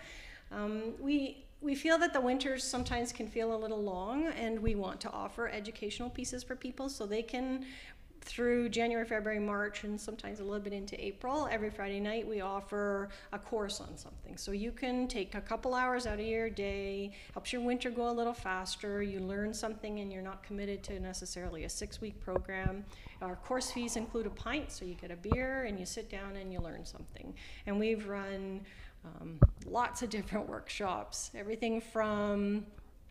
um, 0.50 0.94
we 1.00 1.44
we 1.60 1.76
feel 1.76 1.98
that 1.98 2.12
the 2.12 2.20
winters 2.20 2.64
sometimes 2.64 3.12
can 3.12 3.28
feel 3.28 3.54
a 3.54 3.58
little 3.58 3.82
long, 3.82 4.26
and 4.26 4.58
we 4.58 4.74
want 4.74 5.00
to 5.02 5.10
offer 5.10 5.48
educational 5.48 6.10
pieces 6.10 6.42
for 6.42 6.56
people 6.56 6.88
so 6.88 7.06
they 7.06 7.22
can. 7.22 7.64
Through 8.26 8.70
January, 8.70 9.06
February, 9.06 9.38
March, 9.38 9.84
and 9.84 10.00
sometimes 10.00 10.40
a 10.40 10.42
little 10.42 10.58
bit 10.58 10.72
into 10.72 11.02
April, 11.02 11.48
every 11.48 11.70
Friday 11.70 12.00
night 12.00 12.26
we 12.26 12.40
offer 12.40 13.08
a 13.32 13.38
course 13.38 13.80
on 13.80 13.96
something. 13.96 14.36
So 14.36 14.50
you 14.50 14.72
can 14.72 15.06
take 15.06 15.36
a 15.36 15.40
couple 15.40 15.74
hours 15.74 16.08
out 16.08 16.18
of 16.18 16.26
your 16.26 16.50
day, 16.50 17.12
helps 17.34 17.52
your 17.52 17.62
winter 17.62 17.88
go 17.88 18.10
a 18.10 18.10
little 18.10 18.32
faster. 18.32 19.00
You 19.00 19.20
learn 19.20 19.54
something, 19.54 20.00
and 20.00 20.12
you're 20.12 20.22
not 20.22 20.42
committed 20.42 20.82
to 20.84 20.98
necessarily 20.98 21.64
a 21.64 21.68
six-week 21.68 22.20
program. 22.20 22.84
Our 23.22 23.36
course 23.36 23.70
fees 23.70 23.94
include 23.94 24.26
a 24.26 24.30
pint, 24.30 24.72
so 24.72 24.84
you 24.84 24.94
get 24.94 25.12
a 25.12 25.16
beer 25.16 25.62
and 25.62 25.78
you 25.78 25.86
sit 25.86 26.10
down 26.10 26.34
and 26.34 26.52
you 26.52 26.58
learn 26.58 26.84
something. 26.84 27.32
And 27.66 27.78
we've 27.78 28.08
run 28.08 28.60
um, 29.04 29.38
lots 29.64 30.02
of 30.02 30.10
different 30.16 30.48
workshops, 30.48 31.30
everything 31.36 31.80
from 31.80 32.66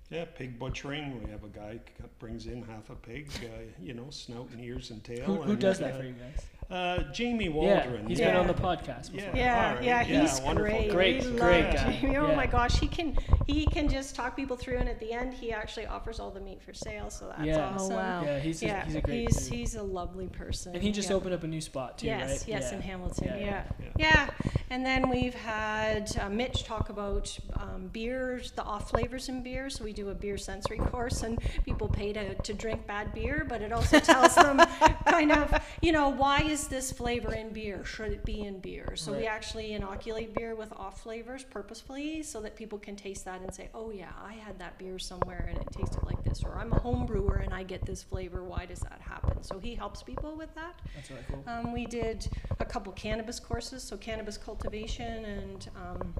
Yeah, 0.09 0.25
pig 0.25 0.59
butchering. 0.59 1.23
We 1.23 1.31
have 1.31 1.43
a 1.43 1.47
guy 1.47 1.79
brings 2.19 2.45
in 2.45 2.61
half 2.63 2.89
a 2.89 2.95
pig, 2.95 3.31
uh, 3.43 3.47
you 3.81 3.93
know, 3.93 4.05
snout 4.11 4.49
and 4.51 4.63
ears 4.63 4.91
and 4.91 5.03
tail. 5.03 5.25
Who, 5.25 5.41
who 5.41 5.51
and, 5.53 5.59
does 5.59 5.79
that 5.79 5.95
uh, 5.95 5.97
for 5.97 6.03
you 6.03 6.13
guys? 6.13 6.45
Uh, 6.69 7.03
Jamie 7.13 7.45
Yeah, 7.45 7.51
Waldron. 7.51 8.07
he's 8.07 8.19
Yeah. 8.19 8.27
been 8.31 8.37
on 8.37 8.47
the 8.47 8.53
podcast 8.53 9.11
before. 9.11 9.29
Yeah. 9.35 9.35
yeah, 9.35 9.67
alright. 9.69 9.83
yeah, 9.83 10.03
Yeah, 10.07 10.21
he's 10.21 10.41
wonderful 10.41 10.71
great. 10.79 10.87
guy. 10.87 10.93
Great, 10.95 11.23
we 11.25 11.39
great 11.39 11.65
love 11.65 11.73
guy. 11.75 11.91
Jamie. 12.01 12.17
Oh 12.17 12.29
Yeah. 12.29 12.35
my 12.35 12.45
gosh, 12.47 12.79
he 12.79 12.87
can 12.87 13.15
he 13.47 13.67
can 13.67 13.87
just 13.87 14.15
talk 14.15 14.35
people 14.35 14.57
through, 14.57 14.77
and 14.77 14.89
at 14.89 14.99
the 14.99 15.13
end, 15.13 15.31
he 15.31 15.51
actually 15.51 15.85
offers 15.85 16.19
all 16.19 16.31
the 16.31 16.39
meat 16.39 16.63
for 16.63 16.73
sale. 16.73 17.11
So 17.11 17.27
that's 17.27 17.43
Yeah. 17.45 17.69
Oh, 17.69 17.75
awesome. 17.75 17.95
wow. 17.95 18.23
Yeah, 18.23 18.39
he's, 18.39 18.63
Yeah, 18.63 18.81
a, 18.81 18.85
he's 18.85 18.95
a 18.95 19.01
great 19.01 19.19
he's, 19.27 19.47
dude. 19.47 19.53
he's 19.59 19.75
a 19.75 19.83
lovely 19.83 20.27
person. 20.27 20.73
and 20.73 20.81
he 20.81 20.91
just 20.91 21.09
yeah. 21.11 21.15
opened 21.15 21.35
up 21.35 21.43
a 21.43 21.47
new 21.47 21.61
spot 21.61 21.99
too, 21.99 22.07
yes, 22.07 22.29
right? 22.41 22.47
yes, 22.47 22.69
yeah. 22.71 22.75
in 22.75 22.81
Hamilton. 22.81 23.27
Yeah, 23.27 23.37
Yeah, 23.37 23.63
yeah. 23.79 23.89
yeah. 23.97 24.29
And 24.71 24.83
then 24.83 25.09
we've 25.09 25.35
had 25.35 26.11
uh, 26.19 26.27
Mitch 26.29 26.63
talk 26.63 26.89
about 26.89 27.37
um, 27.53 27.89
beers, 27.93 28.51
the 28.53 28.63
off 28.63 28.89
flavors 28.89 29.29
in 29.29 29.43
beer. 29.43 29.69
So 29.69 29.83
we 29.83 29.93
do 29.93 30.09
a 30.09 30.15
beer 30.15 30.37
sensory 30.39 30.79
course, 30.79 31.21
and 31.21 31.39
people 31.63 31.87
pay 31.87 32.11
to, 32.13 32.33
to 32.33 32.53
drink 32.53 32.87
bad 32.87 33.13
beer, 33.13 33.45
but 33.47 33.61
it 33.61 33.71
also 33.71 33.99
tells 33.99 34.33
them 34.33 34.57
kind 35.07 35.31
of, 35.31 35.53
you 35.83 35.91
know, 35.91 36.09
why 36.09 36.41
is 36.55 36.67
this 36.69 36.89
flavor 36.89 37.33
in 37.33 37.49
beer? 37.49 37.83
Should 37.83 38.13
it 38.13 38.23
be 38.23 38.43
in 38.43 38.59
beer? 38.59 38.93
So 38.95 39.11
we 39.11 39.25
actually 39.27 39.73
inoculate 39.73 40.33
beer 40.33 40.55
with 40.55 40.71
off 40.71 41.01
flavors 41.01 41.43
purposefully 41.43 42.23
so 42.23 42.39
that 42.39 42.55
people 42.55 42.79
can 42.79 42.95
taste 42.95 43.25
that 43.25 43.41
and 43.41 43.53
say, 43.53 43.69
oh, 43.73 43.91
yeah, 43.91 44.13
I 44.23 44.35
had 44.35 44.57
that 44.59 44.79
beer 44.79 44.97
somewhere 44.97 45.47
and 45.49 45.57
it 45.57 45.67
tasted 45.73 46.01
like 46.03 46.23
this. 46.23 46.43
Or 46.45 46.57
I'm 46.57 46.71
a 46.71 46.79
home 46.79 47.05
brewer 47.05 47.41
and 47.43 47.53
I 47.53 47.63
get 47.63 47.85
this 47.85 48.03
flavor. 48.03 48.41
Why 48.41 48.65
does 48.65 48.79
that 48.79 49.01
happen? 49.01 49.43
So 49.43 49.59
he 49.59 49.75
helps 49.75 50.01
people 50.01 50.37
with 50.37 50.55
that. 50.55 50.79
That's 50.95 51.11
really 51.11 51.23
cool. 51.27 51.43
Um, 51.45 51.73
we 51.73 51.85
did 51.85 52.25
a 52.61 52.65
couple 52.65 52.93
cannabis 52.93 53.37
courses, 53.37 53.83
so 53.83 53.97
cannabis 53.97 54.37
cultivation 54.37 55.25
and 55.25 55.69
um, 55.75 56.13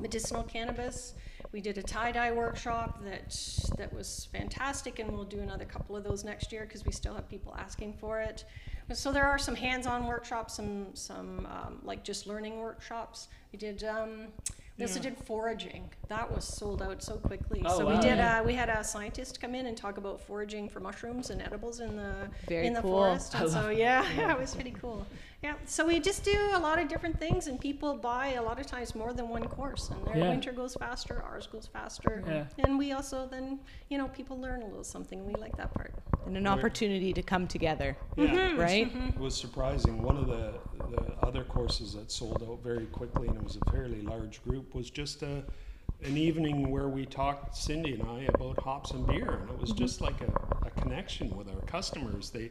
medicinal 0.00 0.42
cannabis. 0.42 1.14
We 1.52 1.60
did 1.60 1.78
a 1.78 1.82
tie 1.84 2.10
dye 2.10 2.32
workshop 2.32 3.04
that 3.04 3.38
that 3.78 3.92
was 3.94 4.28
fantastic, 4.32 4.98
and 4.98 5.12
we'll 5.12 5.24
do 5.24 5.38
another 5.38 5.64
couple 5.64 5.96
of 5.96 6.02
those 6.02 6.24
next 6.24 6.52
year 6.52 6.62
because 6.62 6.84
we 6.84 6.90
still 6.90 7.14
have 7.14 7.28
people 7.28 7.54
asking 7.56 7.94
for 7.94 8.20
it. 8.20 8.44
So 8.92 9.10
there 9.12 9.24
are 9.24 9.38
some 9.38 9.56
hands-on 9.56 10.06
workshops, 10.06 10.54
some 10.54 10.86
some 10.94 11.46
um, 11.50 11.78
like 11.82 12.04
just 12.04 12.26
learning 12.26 12.58
workshops. 12.58 13.28
We 13.52 13.58
did. 13.58 13.82
Um, 13.84 14.28
we 14.78 14.84
also 14.84 15.00
did 15.00 15.16
foraging. 15.16 15.88
That 16.08 16.30
was 16.30 16.44
sold 16.44 16.82
out 16.82 17.02
so 17.02 17.16
quickly. 17.16 17.62
Oh, 17.64 17.78
so 17.78 17.86
wow. 17.86 17.96
we 17.96 18.00
did. 18.00 18.18
Uh, 18.18 18.42
we 18.44 18.52
had 18.52 18.68
a 18.68 18.84
scientist 18.84 19.40
come 19.40 19.54
in 19.54 19.66
and 19.66 19.76
talk 19.76 19.96
about 19.96 20.20
foraging 20.20 20.68
for 20.68 20.80
mushrooms 20.80 21.30
and 21.30 21.40
edibles 21.40 21.80
in 21.80 21.96
the 21.96 22.28
Very 22.46 22.66
in 22.66 22.74
the 22.74 22.82
cool. 22.82 22.92
forest. 22.92 23.34
And 23.34 23.50
so 23.50 23.70
yeah, 23.70 24.06
yeah, 24.16 24.32
it 24.32 24.38
was 24.38 24.54
pretty 24.54 24.72
cool. 24.72 25.06
Yeah, 25.42 25.54
so 25.66 25.86
we 25.86 26.00
just 26.00 26.24
do 26.24 26.36
a 26.54 26.58
lot 26.58 26.78
of 26.78 26.88
different 26.88 27.20
things, 27.20 27.46
and 27.46 27.60
people 27.60 27.94
buy 27.94 28.32
a 28.32 28.42
lot 28.42 28.58
of 28.58 28.66
times 28.66 28.94
more 28.94 29.12
than 29.12 29.28
one 29.28 29.44
course, 29.44 29.90
and 29.90 30.04
their 30.06 30.16
Yeah. 30.16 30.30
winter 30.30 30.50
goes 30.50 30.74
faster, 30.74 31.22
ours 31.22 31.46
goes 31.46 31.66
faster, 31.66 32.24
Yeah. 32.26 32.46
and 32.64 32.78
we 32.78 32.92
also 32.92 33.26
then 33.26 33.60
you 33.90 33.98
know 33.98 34.08
people 34.08 34.38
learn 34.40 34.62
a 34.62 34.66
little 34.66 34.84
something. 34.84 35.26
We 35.26 35.34
like 35.34 35.56
that 35.58 35.74
part. 35.74 35.94
And 36.24 36.36
an 36.36 36.44
We're- 36.44 36.58
opportunity 36.58 37.12
to 37.12 37.22
come 37.22 37.46
together, 37.46 37.96
Yeah. 38.16 38.26
Mm-hmm. 38.26 38.60
right? 38.60 38.88
Mm-hmm. 38.88 39.08
It 39.10 39.18
was 39.18 39.36
surprising. 39.36 40.02
One 40.02 40.16
of 40.16 40.26
the, 40.26 40.54
the 40.90 41.14
other 41.22 41.44
courses 41.44 41.92
that 41.94 42.10
sold 42.10 42.42
out 42.42 42.62
very 42.62 42.86
quickly, 42.86 43.28
and 43.28 43.36
it 43.36 43.44
was 43.44 43.56
a 43.56 43.70
fairly 43.70 44.00
large 44.00 44.42
group, 44.42 44.74
was 44.74 44.90
just 44.90 45.22
a, 45.22 45.44
an 46.02 46.16
evening 46.16 46.70
where 46.70 46.88
we 46.88 47.04
talked, 47.06 47.56
Cindy 47.56 47.92
and 47.92 48.02
I, 48.02 48.26
about 48.34 48.58
hops 48.60 48.90
and 48.90 49.06
beer. 49.06 49.30
And 49.30 49.50
it 49.50 49.60
was 49.60 49.70
mm-hmm. 49.70 49.84
just 49.84 50.00
like 50.00 50.20
a, 50.22 50.66
a 50.66 50.70
connection 50.70 51.36
with 51.36 51.48
our 51.48 51.60
customers. 51.66 52.30
They, 52.30 52.50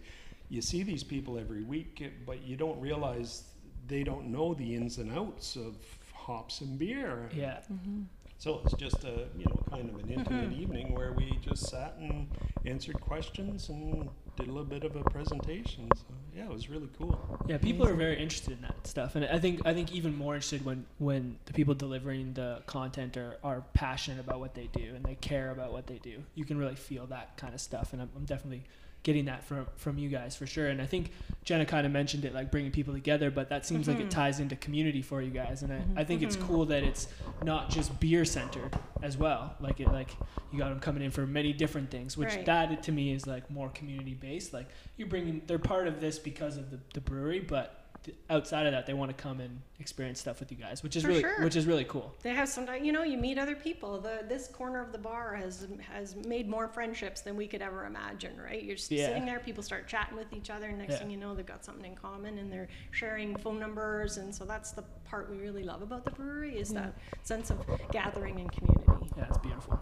you 0.50 0.62
see 0.62 0.84
these 0.84 1.04
people 1.04 1.38
every 1.38 1.64
week, 1.64 2.04
but 2.26 2.42
you 2.44 2.56
don't 2.56 2.80
realize 2.80 3.44
they 3.88 4.04
don't 4.04 4.28
know 4.28 4.54
the 4.54 4.76
ins 4.76 4.98
and 4.98 5.12
outs 5.12 5.56
of 5.56 5.76
hops 6.14 6.62
and 6.62 6.78
beer. 6.78 7.30
Yeah. 7.34 7.60
Mm-hmm. 7.72 8.04
So 8.38 8.56
it 8.56 8.64
was 8.66 8.74
just 8.74 9.04
a, 9.06 9.28
you 9.38 9.46
know, 9.46 9.64
kind 9.70 9.90
of 9.90 9.96
an 10.04 10.10
intimate 10.10 10.50
mm-hmm. 10.52 10.62
evening 10.62 10.94
where 10.94 11.14
we 11.14 11.40
just 11.42 11.70
sat 11.70 11.96
and 12.00 12.28
answered 12.66 13.00
questions 13.00 13.70
and 13.70 14.10
did 14.36 14.48
a 14.48 14.52
little 14.52 14.66
bit 14.66 14.84
of 14.84 14.96
a 14.96 15.04
presentation. 15.04 15.88
So 15.96 16.04
yeah, 16.36 16.44
it 16.44 16.52
was 16.52 16.70
really 16.70 16.90
cool. 16.98 17.40
Yeah, 17.48 17.58
people 17.58 17.88
are 17.88 17.94
very 17.94 18.22
interested 18.22 18.54
in 18.54 18.62
that 18.64 18.86
stuff, 18.86 19.16
and 19.16 19.26
I 19.26 19.40
think 19.40 19.66
I 19.66 19.74
think 19.74 19.94
even 19.94 20.18
more 20.18 20.36
interested 20.36 20.66
when 20.66 20.86
when 20.98 21.38
the 21.46 21.54
people 21.54 21.74
delivering 21.74 22.34
the 22.34 22.62
content 22.66 23.16
are, 23.16 23.38
are 23.44 23.64
passionate 23.74 24.20
about 24.20 24.42
what 24.42 24.54
they 24.54 24.68
do 24.74 24.94
and 24.96 25.06
they 25.06 25.16
care 25.16 25.52
about 25.52 25.72
what 25.72 25.88
they 25.88 25.98
do. 26.00 26.22
You 26.36 26.44
can 26.44 26.58
really 26.58 26.76
feel 26.76 27.06
that 27.08 27.38
kind 27.38 27.54
of 27.54 27.62
stuff, 27.62 27.94
and 27.94 28.02
I'm, 28.02 28.10
I'm 28.16 28.26
definitely 28.26 28.64
getting 29.06 29.26
that 29.26 29.44
from 29.44 29.68
from 29.78 30.00
you 30.00 30.10
guys 30.10 30.36
for 30.36 30.48
sure. 30.48 30.68
And 30.68 30.82
I 30.82 30.88
think 30.88 31.12
Jenna 31.44 31.66
kind 31.66 31.86
of 31.86 31.94
mentioned 31.94 32.26
it, 32.26 32.34
like 32.34 32.52
bringing 32.52 32.72
people 32.72 32.92
together, 32.94 33.30
but 33.30 33.50
that 33.50 33.66
seems 33.66 33.88
like 33.88 33.98
it 33.98 34.02
mm-hmm. 34.02 34.10
ties 34.10 34.40
into 34.40 34.56
community 34.56 35.04
for 35.04 35.22
you 35.22 35.30
guys, 35.30 35.62
and 35.62 35.72
I, 35.72 35.78
mm-hmm. 35.78 36.00
I 36.00 36.04
think 36.04 36.24
it's 36.24 36.36
mm-hmm. 36.36 36.48
cool 36.48 36.66
that 36.66 36.84
it's 36.84 37.08
not 37.44 37.70
just 37.70 37.98
beer 38.00 38.26
centered 38.26 38.78
as 39.04 39.16
well. 39.16 39.56
Like 39.62 39.80
it, 39.80 39.88
like 39.88 40.10
you 40.52 40.58
got 40.58 40.70
them 40.70 40.80
coming 40.80 41.04
in 41.04 41.12
for 41.12 41.26
many 41.28 41.54
different 41.54 41.92
things, 41.92 42.18
which 42.18 42.36
Right. 42.36 42.46
that 42.48 42.84
to 42.84 42.92
me 42.92 43.14
is 43.14 43.28
like 43.28 43.50
more 43.52 43.70
community 43.70 44.16
based. 44.16 44.54
Like 44.54 44.68
you're 44.98 45.08
bringing, 45.08 45.44
they're 45.46 45.60
part 45.60 45.88
of 45.88 46.02
this 46.02 46.18
because 46.18 46.58
of 46.58 46.72
the, 46.72 46.80
the 46.96 47.02
brewery, 47.02 47.40
but 47.40 47.85
outside 48.30 48.66
of 48.66 48.72
that, 48.74 48.86
they 48.86 48.94
want 48.94 49.16
to 49.16 49.22
come 49.22 49.40
and 49.40 49.62
experience 49.80 50.20
stuff 50.20 50.40
with 50.40 50.52
you 50.52 50.58
guys, 50.58 50.84
which 50.84 50.96
is 50.96 51.04
For 51.04 51.10
really, 51.10 51.22
sure. 51.22 51.44
which 51.44 51.56
is 51.56 51.66
really 51.66 51.84
cool. 51.86 52.14
They 52.24 52.34
have 52.34 52.48
some, 52.50 52.68
you 52.84 52.92
know, 52.92 53.04
you 53.04 53.18
meet 53.18 53.38
other 53.38 53.56
people. 53.56 54.00
The 54.00 54.24
this 54.28 54.48
corner 54.48 54.82
of 54.82 54.92
the 54.92 54.98
bar 54.98 55.36
has 55.36 55.68
has 55.94 56.16
made 56.16 56.48
more 56.50 56.68
friendships 56.68 57.22
than 57.22 57.36
we 57.36 57.48
could 57.48 57.62
ever 57.62 57.86
imagine. 57.86 58.40
Right? 58.40 58.64
You're 58.64 58.76
just 58.76 58.92
Yeah. 58.92 59.08
sitting 59.08 59.26
there, 59.26 59.40
people 59.40 59.64
start 59.64 59.88
chatting 59.88 60.18
with 60.18 60.32
each 60.34 60.50
other. 60.50 60.68
and 60.68 60.78
Next 60.78 60.94
Yeah. 60.94 60.98
thing 61.00 61.12
you 61.12 61.18
know, 61.18 61.36
they've 61.36 61.46
got 61.46 61.64
something 61.66 61.86
in 61.92 61.96
common, 61.98 62.38
and 62.38 62.52
they're 62.52 62.68
sharing 62.92 63.36
phone 63.38 63.60
numbers. 63.60 64.18
And 64.18 64.34
so 64.34 64.46
that's 64.46 64.72
the 64.72 64.84
part 65.06 65.30
we 65.30 65.38
really 65.38 65.64
love 65.64 65.82
about 65.82 66.04
the 66.06 66.12
brewery 66.12 66.58
is 66.58 66.70
that 66.74 66.94
sense 67.24 67.50
of 67.52 67.60
gathering 67.92 68.40
and 68.40 68.52
community. 68.52 69.12
Yeah, 69.18 69.26
it's 69.30 69.38
beautiful. 69.40 69.80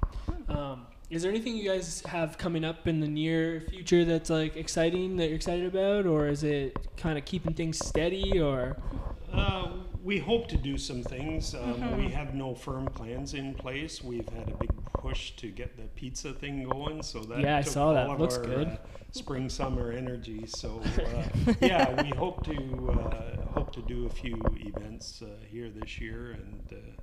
Um, 0.49 0.85
is 1.13 1.21
there 1.21 1.31
anything 1.31 1.55
you 1.55 1.69
guys 1.69 2.01
have 2.07 2.37
coming 2.39 2.65
up 2.65 2.87
in 2.87 2.99
the 2.99 3.07
near 3.07 3.61
future 3.69 4.03
that's 4.03 4.29
like 4.31 4.55
exciting 4.55 5.17
that 5.17 5.27
you're 5.27 5.35
excited 5.35 5.65
about, 5.65 6.07
or 6.07 6.27
is 6.27 6.43
it 6.43 6.77
kind 6.97 7.17
of 7.17 7.25
keeping 7.25 7.53
things 7.53 7.77
steady, 7.77 8.39
or 8.39 8.77
Uh, 9.31 9.71
we 10.03 10.19
hope 10.19 10.47
to 10.49 10.57
do 10.57 10.77
some 10.77 11.01
things. 11.03 11.55
Um, 11.55 11.97
We 11.97 12.09
have 12.09 12.33
no 12.33 12.53
firm 12.55 12.85
plans 12.87 13.33
in 13.33 13.53
place. 13.53 14.03
We've 14.03 14.27
had 14.29 14.49
a 14.49 14.55
big 14.57 14.71
push 14.93 15.31
to 15.37 15.47
get 15.49 15.77
the 15.77 15.83
pizza 15.95 16.33
thing 16.33 16.67
going, 16.67 17.03
so 17.03 17.19
that 17.21 17.39
Yeah, 17.39 17.57
I 17.57 17.61
saw 17.61 17.93
that. 17.93 18.19
Looks 18.19 18.37
our, 18.37 18.43
good. 18.43 18.67
Uh, 18.67 18.77
spring 19.11 19.47
summer 19.47 19.91
energy. 19.91 20.45
So 20.47 20.81
uh, 20.97 21.53
yeah, 21.61 22.01
we 22.01 22.09
hope 22.09 22.43
to 22.45 22.55
uh, 22.91 23.45
hope 23.53 23.71
to 23.73 23.81
do 23.83 24.07
a 24.07 24.09
few 24.09 24.41
events 24.55 25.21
uh, 25.21 25.27
here 25.49 25.69
this 25.69 25.99
year, 26.01 26.31
and 26.31 26.63
uh, 26.71 27.02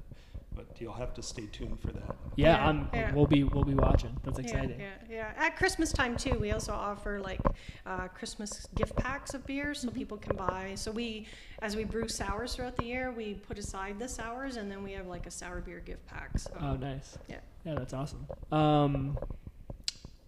but 0.68 0.80
you'll 0.80 0.92
have 0.92 1.14
to 1.14 1.22
stay 1.22 1.46
tuned 1.46 1.80
for 1.80 1.88
that. 1.92 2.16
yeah, 2.36 2.56
Yeah, 2.56 2.68
I'm 2.68 2.88
yeah. 2.92 3.14
we'll 3.14 3.26
be 3.26 3.44
we'll 3.44 3.64
be 3.64 3.74
watching. 3.74 4.16
That's 4.24 4.38
exciting. 4.38 4.78
Yeah, 4.78 4.90
yeah, 5.08 5.32
yeah. 5.36 5.44
At 5.44 5.56
Christmas 5.56 5.92
time 5.92 6.16
too, 6.16 6.38
we 6.38 6.52
also 6.52 6.72
offer 6.72 7.20
like 7.20 7.40
uh, 7.86 8.08
Christmas 8.08 8.66
gift 8.74 8.96
packs 8.96 9.34
of 9.34 9.46
beer, 9.46 9.74
so 9.74 9.90
people 9.90 10.16
can 10.16 10.36
buy. 10.36 10.72
So 10.74 10.90
we, 10.90 11.26
as 11.62 11.76
we 11.76 11.84
brew 11.84 12.08
sours 12.08 12.54
throughout 12.54 12.76
the 12.76 12.84
year, 12.84 13.12
we 13.12 13.34
put 13.34 13.58
aside 13.58 13.98
the 13.98 14.08
sours, 14.08 14.56
and 14.56 14.70
then 14.70 14.82
we 14.82 14.92
have 14.92 15.06
like 15.06 15.26
a 15.26 15.30
sour 15.30 15.60
beer 15.60 15.80
gift 15.80 16.06
pack. 16.06 16.38
So 16.38 16.50
Oh, 16.60 16.76
nice. 16.76 17.18
Yeah. 17.28 17.36
Yeah, 17.64 17.74
that's 17.74 17.92
awesome. 17.92 18.26
Um, 18.52 19.18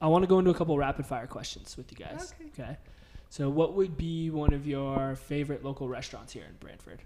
I 0.01 0.07
want 0.07 0.23
to 0.23 0.27
go 0.27 0.39
into 0.39 0.51
a 0.51 0.55
couple 0.55 0.77
rapid 0.77 1.07
fire 1.07 1.27
questions 1.27 1.77
with 1.77 1.91
you 1.93 1.99
guys. 1.99 2.35
Okay. 2.59 2.77
So, 3.31 3.49
what 3.49 3.73
would 3.75 3.97
be 3.97 4.29
one 4.29 4.53
of 4.53 4.67
your 4.67 5.17
favorite 5.17 5.65
local 5.65 5.89
restaurants 5.89 6.35
here 6.35 6.45
in 6.45 6.55
Brantford? 6.61 7.03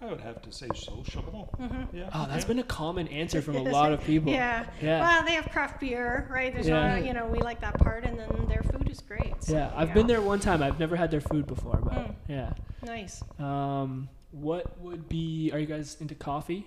I 0.00 0.06
would 0.06 0.20
have 0.20 0.40
to 0.42 0.52
say 0.52 0.68
sociable. 0.74 1.52
Yeah. 1.92 2.08
Oh, 2.14 2.26
that's 2.28 2.44
yeah. 2.44 2.48
been 2.48 2.58
a 2.60 2.64
common 2.64 3.08
answer 3.08 3.42
from 3.42 3.56
a 3.56 3.62
lot 3.62 3.92
of 3.92 4.00
people. 4.04 4.32
yeah. 4.32 4.64
Yeah. 4.80 5.00
Well, 5.00 5.24
they 5.24 5.32
have 5.32 5.46
craft 5.50 5.80
beer, 5.80 6.28
right? 6.30 6.52
There's 6.54 6.68
Yeah. 6.68 6.94
not, 6.96 7.04
you 7.04 7.12
know, 7.14 7.26
we 7.26 7.40
like 7.40 7.60
that 7.62 7.78
part, 7.80 8.04
and 8.04 8.16
then 8.18 8.46
their 8.48 8.62
food 8.62 8.88
is 8.88 9.00
great. 9.00 9.34
So, 9.42 9.54
Yeah, 9.54 9.72
I've 9.74 9.92
been 9.94 10.06
there 10.06 10.20
one 10.20 10.38
time. 10.38 10.62
I've 10.62 10.78
never 10.78 10.94
had 10.94 11.10
their 11.10 11.20
food 11.20 11.46
before, 11.48 11.80
but 11.82 11.92
Mm. 11.94 12.14
yeah. 12.28 12.52
Nice. 12.84 13.22
Um, 13.40 14.08
what 14.30 14.78
would 14.80 15.08
be? 15.08 15.50
Are 15.52 15.58
you 15.58 15.66
guys 15.66 15.96
into 16.00 16.14
coffee? 16.14 16.66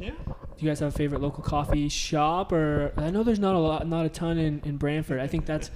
Yeah. 0.00 0.10
Do 0.10 0.34
you 0.64 0.68
guys 0.68 0.80
have 0.80 0.88
a 0.92 0.96
favorite 0.96 1.20
local 1.20 1.44
coffee 1.44 1.88
shop, 1.88 2.50
or 2.50 2.92
I 2.96 3.10
know 3.10 3.22
there's 3.22 3.38
not 3.38 3.54
a 3.54 3.58
lot, 3.58 3.86
not 3.86 4.04
a 4.04 4.08
ton 4.08 4.38
in, 4.38 4.60
in 4.64 4.78
Brantford. 4.78 5.20
I 5.20 5.26
think 5.28 5.46
that's 5.46 5.70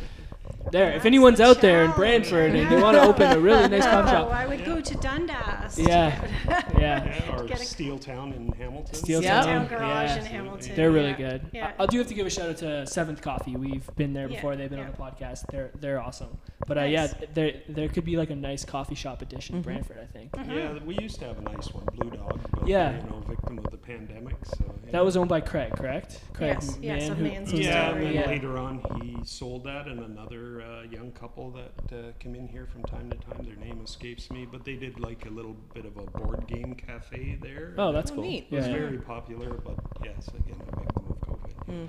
there. 0.72 0.92
if 0.92 1.05
anyone's 1.05 1.40
out 1.40 1.61
there 1.61 1.83
in 1.85 1.92
challenge. 1.92 1.96
Brantford 2.29 2.55
and 2.55 2.70
they 2.70 2.81
want 2.83 2.96
to 2.96 3.02
open 3.02 3.31
a 3.37 3.38
really 3.40 3.68
nice 3.68 3.85
coffee 3.85 4.12
No, 4.12 4.18
shop, 4.29 4.31
I 4.33 4.46
would 4.46 4.64
go 4.64 4.81
to 4.81 4.94
Dundas. 4.96 5.79
Yeah. 5.79 6.29
yeah, 6.79 7.05
Yeah, 7.29 7.37
or 7.37 7.57
Steel 7.57 7.98
Town 7.98 8.33
in 8.33 8.52
Hamilton. 8.52 8.94
Steel 8.94 9.22
Yeah. 9.22 9.42
Town, 9.42 9.68
Town 9.68 9.79
Garage 9.79 10.11
yeah. 10.11 10.16
in 10.18 10.24
Hamilton. 10.26 10.76
they're 10.76 10.90
really 10.90 11.11
yeah. 11.11 11.16
good. 11.16 11.50
Yeah. 11.52 11.72
I, 11.79 11.85
I 11.85 11.87
do 11.87 11.98
have 11.98 12.07
to 12.09 12.14
give 12.14 12.26
a 12.26 12.31
shout 12.31 12.48
out 12.50 12.57
to 12.59 12.87
Seventh 12.87 13.22
Coffee. 13.22 13.57
We've 13.57 13.88
been 13.96 14.12
there 14.12 14.29
Yeah, 14.29 14.37
before. 14.37 14.57
They've 14.57 14.68
been 14.70 14.79
yeah. 14.79 14.87
on 14.87 14.90
the 14.92 14.96
podcast. 14.98 15.46
They're 15.50 15.70
they're 15.81 16.00
awesome. 16.00 16.37
But 16.66 16.79
uh, 16.79 16.83
yeah, 16.83 17.07
there 17.35 17.52
there 17.68 17.88
could 17.88 18.05
be 18.05 18.16
like 18.16 18.31
a 18.31 18.37
nice 18.37 18.64
coffee 18.64 18.94
shop 18.94 19.22
edition 19.22 19.57
in 19.57 19.62
Mhm. 19.62 19.64
Brantford. 19.64 19.98
I 20.02 20.07
think 20.07 20.33
Mm-hmm. 20.33 20.50
Yeah, 20.52 20.79
we 20.85 20.96
used 20.98 21.18
to 21.20 21.26
have 21.26 21.38
a 21.38 21.42
nice 21.42 21.72
one, 21.72 21.85
Blue 21.94 22.11
Dog. 22.11 22.40
But, 22.52 22.66
Yeah. 22.68 22.96
You 22.96 23.02
know, 23.11 23.20
victim 23.29 23.59
of 23.59 23.70
the 23.70 23.76
pandemic. 23.76 24.35
So 24.44 24.64
yeah. 24.85 24.92
that 24.92 25.05
was 25.05 25.16
owned 25.16 25.29
by 25.29 25.40
Craig, 25.40 25.72
correct? 25.76 26.20
Craig 26.35 26.59
Yes, 26.61 26.79
yes, 26.83 27.00
Mann, 27.02 27.11
of 27.12 27.18
who- 27.18 27.24
Mann's 27.24 27.52
Yeah, 27.52 27.90
the- 27.90 27.96
and 27.96 28.07
then 28.07 28.14
yeah. 28.14 28.26
later 28.26 28.59
on 28.59 28.83
he 29.02 29.16
sold 29.24 29.64
that, 29.64 29.87
and 29.87 30.00
another 30.00 30.55
uh, 30.62 30.82
young 30.90 31.10
couple 31.12 31.50
that 31.52 31.96
uh, 31.96 32.12
come 32.22 32.34
in 32.34 32.48
here 32.48 32.66
from 32.66 32.82
time 32.84 33.10
to 33.10 33.16
time. 33.16 33.44
Their 33.44 33.56
name 33.56 33.80
escapes 33.84 34.30
me, 34.30 34.46
but 34.50 34.64
they 34.64 34.74
did 34.74 34.98
like 35.00 35.26
a 35.26 35.30
little 35.30 35.56
bit 35.74 35.84
of 35.84 35.96
a 35.96 36.02
board 36.18 36.46
game 36.46 36.74
cafe 36.74 37.38
there. 37.40 37.74
Oh, 37.78 37.92
that's 37.92 38.10
Oh, 38.10 38.14
cool. 38.16 38.24
neat. 38.24 38.46
It 38.50 38.56
was 38.56 38.66
Yeah, 38.66 38.72
yeah. 38.72 38.78
very 38.80 38.98
popular, 38.98 39.50
but 39.54 39.76
yes, 40.04 40.28
again, 40.28 40.60
a 40.72 40.76
victim 40.80 41.04
of 41.10 41.20
COVID. 41.20 41.66
Mm. 41.68 41.88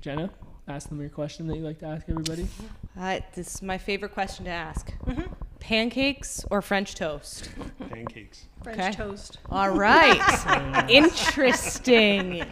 Jenna, 0.00 0.30
ask 0.70 0.88
them 0.88 1.00
your 1.00 1.10
question 1.10 1.46
that 1.48 1.56
you 1.56 1.62
like 1.62 1.78
to 1.80 1.86
ask 1.86 2.06
everybody. 2.08 2.46
Uh, 2.98 3.20
this 3.34 3.56
is 3.56 3.62
my 3.62 3.78
favorite 3.78 4.12
question 4.12 4.44
to 4.46 4.50
ask. 4.50 4.92
Mhm. 5.06 5.28
Pancakes 5.60 6.42
or 6.50 6.62
French 6.62 6.94
toast? 6.94 7.50
Pancakes. 7.90 8.46
French 8.62 8.78
Okay. 8.80 8.92
toast. 8.92 9.38
All 9.50 9.68
right. 9.70 10.86
Interesting. 10.90 12.42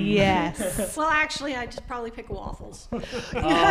Yes. 0.00 0.92
Well, 0.96 1.08
actually, 1.08 1.54
I 1.56 1.66
just 1.66 1.86
probably 1.88 2.10
pick 2.10 2.30
waffles. 2.30 2.88
Oh, 2.92 3.00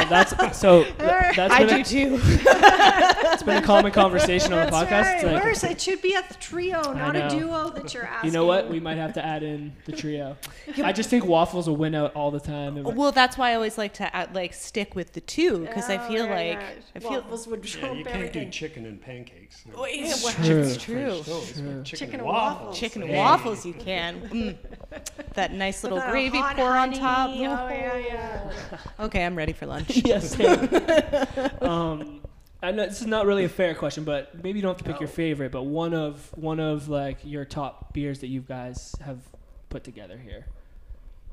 that's 0.10 0.58
so. 0.58 0.84
th- 0.84 0.98
That's 0.98 1.54
I 1.54 1.64
been 1.66 1.82
a, 1.82 1.84
do 1.84 2.18
too. 2.18 2.20
it's 2.24 3.44
been 3.44 3.64
a 3.64 3.66
common 3.66 3.92
conversation 3.92 4.52
on 4.54 4.66
the 4.66 4.72
That's 4.72 4.90
podcast. 4.92 5.24
right. 5.24 5.34
Like, 5.34 5.44
Where's 5.44 5.64
it 5.64 5.80
should 5.82 6.02
be 6.02 6.14
a 6.16 6.24
trio, 6.40 6.82
not 6.94 7.16
a 7.16 7.30
duo 7.30 7.70
that 7.72 7.94
you're 7.94 8.04
asking. 8.06 8.30
you 8.30 8.34
know 8.34 8.46
what? 8.46 8.70
We 8.70 8.80
might 8.80 8.98
have 8.98 9.14
to 9.14 9.26
add 9.26 9.42
in 9.44 9.74
the 9.86 9.94
trio. 9.94 10.38
I 10.84 10.92
just 10.92 11.10
think 11.10 11.26
waffles 11.26 11.68
will 11.70 11.78
win 11.78 11.96
out 11.96 12.14
all 12.14 12.30
the 12.32 12.40
time. 12.40 12.78
And- 12.78 12.96
Well, 12.96 13.12
that's 13.12 13.38
why 13.38 13.52
I 13.52 13.56
always 13.56 13.78
like 13.78 13.93
to 13.96 14.18
uh, 14.18 14.28
like 14.34 14.54
stick 14.54 14.96
with 14.96 15.14
the 15.14 15.22
two 15.22 15.60
because 15.60 15.90
I 15.90 15.98
Oh, 15.98 16.08
feel 16.08 16.24
like 16.24 16.58
right. 16.58 16.78
I 16.96 17.00
feel. 17.00 17.12
waffles 17.22 17.48
would 17.48 17.64
Yeah, 17.66 17.80
trump 17.82 17.98
you 18.00 18.06
can't 18.06 18.34
do 18.34 18.50
chicken 18.50 18.86
and 18.86 19.02
pancakes. 19.02 19.64
Oh, 19.76 19.86
yeah, 19.86 20.06
It's 20.12 20.24
well, 20.24 20.34
true. 20.34 20.62
It's 20.62 20.78
true. 20.84 21.10
French 21.12 21.26
toast, 21.26 21.56
but 21.56 21.62
True. 21.64 21.84
Chicken, 21.84 21.84
Chicken 21.84 22.04
and 22.06 22.14
and 22.22 22.24
waffles. 22.28 22.60
waffles. 22.60 22.80
Chicken 22.80 23.02
and 23.04 23.12
Hey. 23.12 23.18
waffles, 23.18 23.66
you 23.66 23.74
can. 23.90 24.22
Mm. 24.22 24.58
That 25.36 25.54
nice 25.54 25.84
little 25.84 25.98
With 25.98 26.06
that 26.06 26.12
gravy 26.12 26.38
hot 26.40 26.56
pour 26.56 26.76
on 26.78 26.92
top. 26.94 27.30
Oh, 27.30 27.34
yeah, 27.34 27.98
yeah. 27.98 28.52
Okay, 29.00 29.26
I'm 29.26 29.36
ready 29.36 29.54
for 29.54 29.66
lunch. 29.66 29.90
yes. 30.06 30.40
um, 31.62 32.22
I 32.62 32.72
know 32.72 32.86
this 32.88 33.02
is 33.02 33.08
not 33.08 33.26
really 33.26 33.44
a 33.44 33.50
fair 33.50 33.76
question, 33.76 34.04
but 34.04 34.42
maybe 34.44 34.60
you 34.60 34.64
don't 34.64 34.72
have 34.78 34.86
to 34.86 34.92
pick 34.92 35.00
your 35.00 35.10
favorite. 35.10 35.52
But 35.52 35.64
one 35.64 35.94
of 35.94 36.30
one 36.38 36.60
of 36.60 36.88
like 36.90 37.18
your 37.24 37.46
top 37.46 37.94
beers 37.94 38.20
that 38.20 38.28
you 38.28 38.42
guys 38.42 38.96
have 39.04 39.20
put 39.70 39.84
together 39.84 40.18
here. 40.18 40.46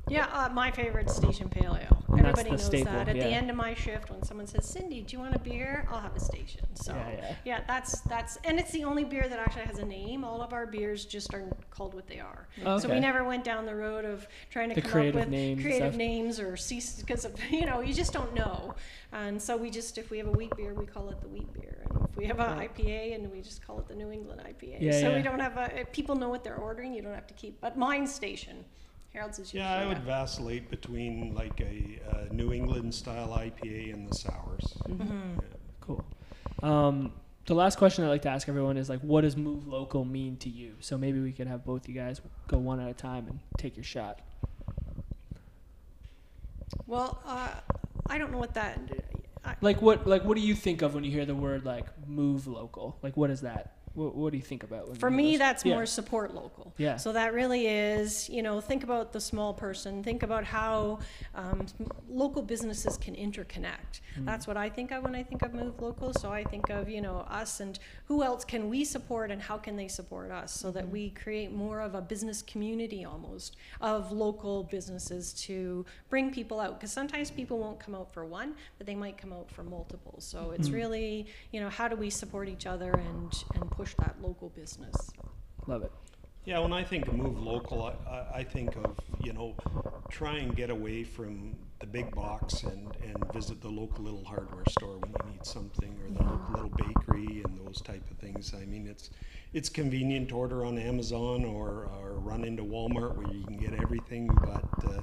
Yeah, 0.09 0.25
uh, 0.33 0.49
my 0.49 0.71
favorite 0.71 1.09
station 1.09 1.47
pale 1.47 1.77
ale. 1.79 2.03
And 2.09 2.25
that's 2.25 2.39
Everybody 2.39 2.43
the 2.43 2.49
knows 2.57 2.65
staple, 2.65 2.93
that. 2.93 3.07
At 3.07 3.15
yeah. 3.15 3.23
the 3.23 3.29
end 3.29 3.49
of 3.49 3.55
my 3.55 3.73
shift, 3.73 4.09
when 4.09 4.21
someone 4.23 4.45
says, 4.47 4.65
"Cindy, 4.65 5.01
do 5.01 5.15
you 5.15 5.19
want 5.21 5.35
a 5.35 5.39
beer?" 5.39 5.87
I'll 5.89 5.99
have 6.01 6.15
a 6.15 6.19
station. 6.19 6.61
So 6.73 6.93
Yeah, 6.93 7.35
yeah. 7.45 7.61
that's 7.67 8.01
that's 8.01 8.37
and 8.43 8.59
it's 8.59 8.71
the 8.71 8.83
only 8.83 9.05
beer 9.05 9.27
that 9.29 9.39
actually 9.39 9.63
has 9.63 9.77
a 9.79 9.85
name. 9.85 10.25
All 10.25 10.41
of 10.41 10.51
our 10.51 10.65
beers 10.65 11.05
just 11.05 11.33
are 11.33 11.45
called 11.69 11.93
what 11.93 12.07
they 12.07 12.19
are. 12.19 12.47
So 12.63 12.71
Okay. 12.87 12.95
we 12.95 12.99
never 12.99 13.23
went 13.23 13.43
down 13.45 13.65
the 13.65 13.75
road 13.75 14.03
of 14.03 14.27
trying 14.49 14.69
to 14.69 14.75
The 14.75 14.81
come 14.81 14.91
creative 14.91 15.15
up 15.21 15.27
with 15.27 15.29
names 15.29 15.61
creative 15.61 15.93
stuff. 15.93 15.97
names 15.97 16.39
or 16.39 16.57
cease 16.57 16.99
because 17.01 17.23
of 17.23 17.33
you 17.51 17.65
know 17.65 17.79
you 17.81 17.93
just 17.93 18.11
don't 18.11 18.33
know. 18.33 18.75
And 19.13 19.41
so 19.41 19.55
we 19.55 19.69
just 19.69 19.97
if 19.97 20.09
we 20.09 20.17
have 20.17 20.27
a 20.27 20.31
wheat 20.31 20.55
beer, 20.57 20.73
we 20.73 20.85
call 20.85 21.09
it 21.09 21.21
the 21.21 21.27
wheat 21.29 21.51
beer. 21.53 21.83
And 21.89 22.07
if 22.09 22.17
we 22.17 22.25
have 22.25 22.39
a 22.39 22.43
IPA, 22.67 23.15
and 23.15 23.31
we 23.31 23.41
just 23.41 23.65
call 23.65 23.79
it 23.79 23.87
the 23.87 23.95
New 23.95 24.11
England 24.11 24.41
IPA. 24.41 24.77
Yeah, 24.81 24.91
so 24.91 25.09
yeah. 25.09 25.15
we 25.15 25.21
don't 25.21 25.39
have 25.39 25.55
a 25.57 25.85
people 25.93 26.15
know 26.15 26.29
what 26.29 26.43
they're 26.43 26.57
ordering. 26.57 26.93
You 26.93 27.01
don't 27.03 27.13
have 27.15 27.27
to 27.27 27.33
keep. 27.35 27.61
But 27.61 27.77
mine 27.77 28.05
station. 28.07 28.65
Harold's 29.13 29.39
is 29.39 29.53
Yeah, 29.53 29.73
I 29.73 29.85
would 29.87 29.97
a- 29.97 30.01
vacillate 30.01 30.69
between 30.69 31.33
like 31.35 31.59
a, 31.61 31.99
uh 32.11 32.25
New 32.31 32.53
England 32.53 32.93
style 32.93 33.29
IPA 33.29 33.93
and 33.93 34.09
the 34.09 34.15
sours. 34.15 34.73
Mm-hmm. 34.87 35.33
Yeah. 35.41 35.47
Cool. 35.81 36.05
Um, 36.63 37.13
the 37.47 37.55
last 37.55 37.77
question 37.77 38.05
I'd 38.05 38.09
like 38.09 38.21
to 38.21 38.29
ask 38.29 38.47
everyone 38.47 38.77
is 38.77 38.87
like, 38.87 39.01
what 39.01 39.21
does 39.21 39.35
move 39.35 39.67
local 39.67 40.05
mean 40.05 40.37
to 40.37 40.49
you? 40.49 40.75
So 40.79 40.97
maybe 40.97 41.19
we 41.19 41.31
could 41.33 41.47
have 41.47 41.65
both 41.65 41.89
you 41.89 41.95
guys 41.95 42.21
go 42.47 42.57
one 42.59 42.79
at 42.79 42.87
a 42.89 42.93
time 42.93 43.27
and 43.27 43.39
take 43.57 43.75
your 43.75 43.83
shot. 43.83 44.19
Well, 46.87 47.21
uh, 47.25 47.49
I 48.07 48.17
don't 48.17 48.31
know 48.31 48.37
what 48.37 48.53
that. 48.53 48.79
I, 49.43 49.55
Like 49.61 49.81
what 49.81 50.05
like 50.07 50.23
what 50.23 50.35
do 50.37 50.41
you 50.43 50.55
think 50.55 50.81
of 50.83 50.93
when 50.93 51.03
you 51.03 51.11
hear 51.11 51.25
the 51.25 51.35
word 51.35 51.65
like 51.65 51.85
move 52.07 52.47
local? 52.47 52.97
Like 53.01 53.17
what 53.17 53.29
is 53.29 53.41
that? 53.41 53.75
What, 53.93 54.15
what 54.15 54.31
do 54.31 54.37
you 54.37 54.43
think 54.43 54.63
about? 54.63 54.87
When 54.87 54.95
for 54.97 55.09
me, 55.11 55.37
that's 55.37 55.65
Yeah. 55.65 55.75
more 55.75 55.85
support 55.85 56.33
local. 56.33 56.73
Yeah. 56.77 56.95
So 56.97 57.11
that 57.11 57.33
really 57.33 57.67
is, 57.67 58.29
you 58.29 58.41
know, 58.41 58.61
think 58.61 58.83
about 58.83 59.11
the 59.11 59.19
small 59.19 59.53
person. 59.53 60.01
Think 60.03 60.23
about 60.23 60.43
how 60.45 60.99
um, 61.35 61.65
local 62.09 62.41
businesses 62.41 62.97
can 62.97 63.15
interconnect. 63.15 63.99
Mm. 64.17 64.25
That's 64.25 64.47
what 64.47 64.55
I 64.57 64.69
think 64.69 64.91
of 64.91 65.03
when 65.03 65.15
I 65.15 65.23
think 65.23 65.41
of 65.41 65.53
move 65.53 65.81
local. 65.81 66.13
So 66.13 66.31
I 66.31 66.43
think 66.43 66.69
of, 66.69 66.89
you 66.89 67.01
know, 67.01 67.17
us 67.29 67.59
and 67.59 67.77
who 68.05 68.23
else 68.23 68.45
can 68.45 68.69
we 68.69 68.85
support 68.85 69.29
and 69.31 69.41
how 69.41 69.57
can 69.57 69.75
they 69.75 69.87
support 69.87 70.31
us 70.31 70.51
so 70.53 70.69
Mm-hmm. 70.71 70.77
that 70.79 70.89
we 70.89 71.09
create 71.09 71.51
more 71.51 71.81
of 71.81 71.95
a 71.95 72.01
business 72.01 72.41
community 72.41 73.03
almost 73.03 73.57
of 73.81 74.11
local 74.13 74.63
businesses 74.63 75.33
to 75.33 75.85
bring 76.09 76.31
people 76.31 76.61
out. 76.61 76.79
Because 76.79 76.93
sometimes 76.93 77.29
people 77.29 77.59
won't 77.59 77.77
come 77.79 77.93
out 77.93 78.13
for 78.13 78.25
one, 78.25 78.55
but 78.77 78.87
they 78.87 78.95
might 78.95 79.17
come 79.17 79.33
out 79.33 79.51
for 79.51 79.63
multiple. 79.63 80.15
So 80.19 80.51
it's 80.51 80.69
Mm. 80.69 80.73
really, 80.75 81.25
you 81.51 81.59
know, 81.59 81.67
how 81.69 81.89
do 81.89 81.97
we 81.97 82.09
support 82.09 82.47
each 82.47 82.65
other 82.65 82.91
and, 82.93 83.33
and 83.55 83.69
push 83.81 83.95
that 83.95 84.15
local 84.21 84.49
business? 84.49 84.95
Love 85.65 85.81
it. 85.81 85.91
Yeah, 86.45 86.59
when 86.59 86.71
I 86.71 86.83
think 86.83 87.07
of 87.07 87.15
move 87.15 87.41
local, 87.41 87.83
I, 87.83 87.93
I, 88.07 88.37
I 88.39 88.43
think 88.43 88.75
of, 88.75 88.95
you 89.23 89.33
know, 89.33 89.55
try 90.07 90.37
and 90.37 90.55
get 90.55 90.69
away 90.69 91.03
from 91.03 91.55
the 91.81 91.87
big 91.87 92.13
box 92.15 92.63
and, 92.63 92.95
and 93.03 93.33
visit 93.33 93.59
the 93.61 93.67
local 93.67 94.03
little 94.03 94.23
hardware 94.23 94.63
store 94.69 94.97
when 94.99 95.11
you 95.11 95.31
need 95.33 95.45
something 95.45 95.93
or 96.03 96.11
the 96.11 96.23
local 96.23 96.53
little 96.53 96.69
bakery 96.69 97.41
and 97.43 97.59
those 97.65 97.81
type 97.81 98.03
of 98.09 98.17
things. 98.17 98.53
I 98.55 98.65
mean, 98.65 98.87
it's, 98.87 99.09
it's 99.53 99.67
convenient 99.67 100.29
to 100.29 100.35
order 100.37 100.63
on 100.63 100.77
Amazon 100.77 101.43
or, 101.43 101.89
or 102.01 102.13
run 102.19 102.43
into 102.43 102.63
Walmart 102.63 103.17
where 103.17 103.33
you 103.33 103.43
can 103.43 103.57
get 103.57 103.73
everything, 103.73 104.27
but 104.27 104.63
uh, 104.87 105.01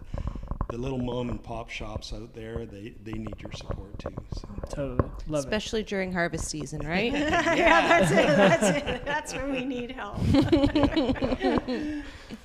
the 0.71 0.79
little 0.79 0.99
mom 0.99 1.31
and 1.31 1.43
pop 1.43 1.69
shops 1.69 2.13
out 2.13 2.33
there, 2.35 2.65
they, 2.65 2.95
they 3.03 3.13
need 3.13 3.35
your 3.41 3.53
support 3.53 3.99
too. 3.99 4.15
So. 4.35 4.49
Totally. 4.71 5.11
Love 5.27 5.45
Especially 5.45 5.83
during 5.83 6.13
harvest 6.13 6.49
season, 6.49 6.87
right? 6.87 7.13
yeah, 7.13 8.01
that's 8.09 8.11
it. 8.13 8.37
That's 8.37 8.87
it. 8.87 9.05
That's 9.05 9.35
when 9.35 9.53
we 9.53 9.65
need 9.65 9.91
help. 9.91 10.19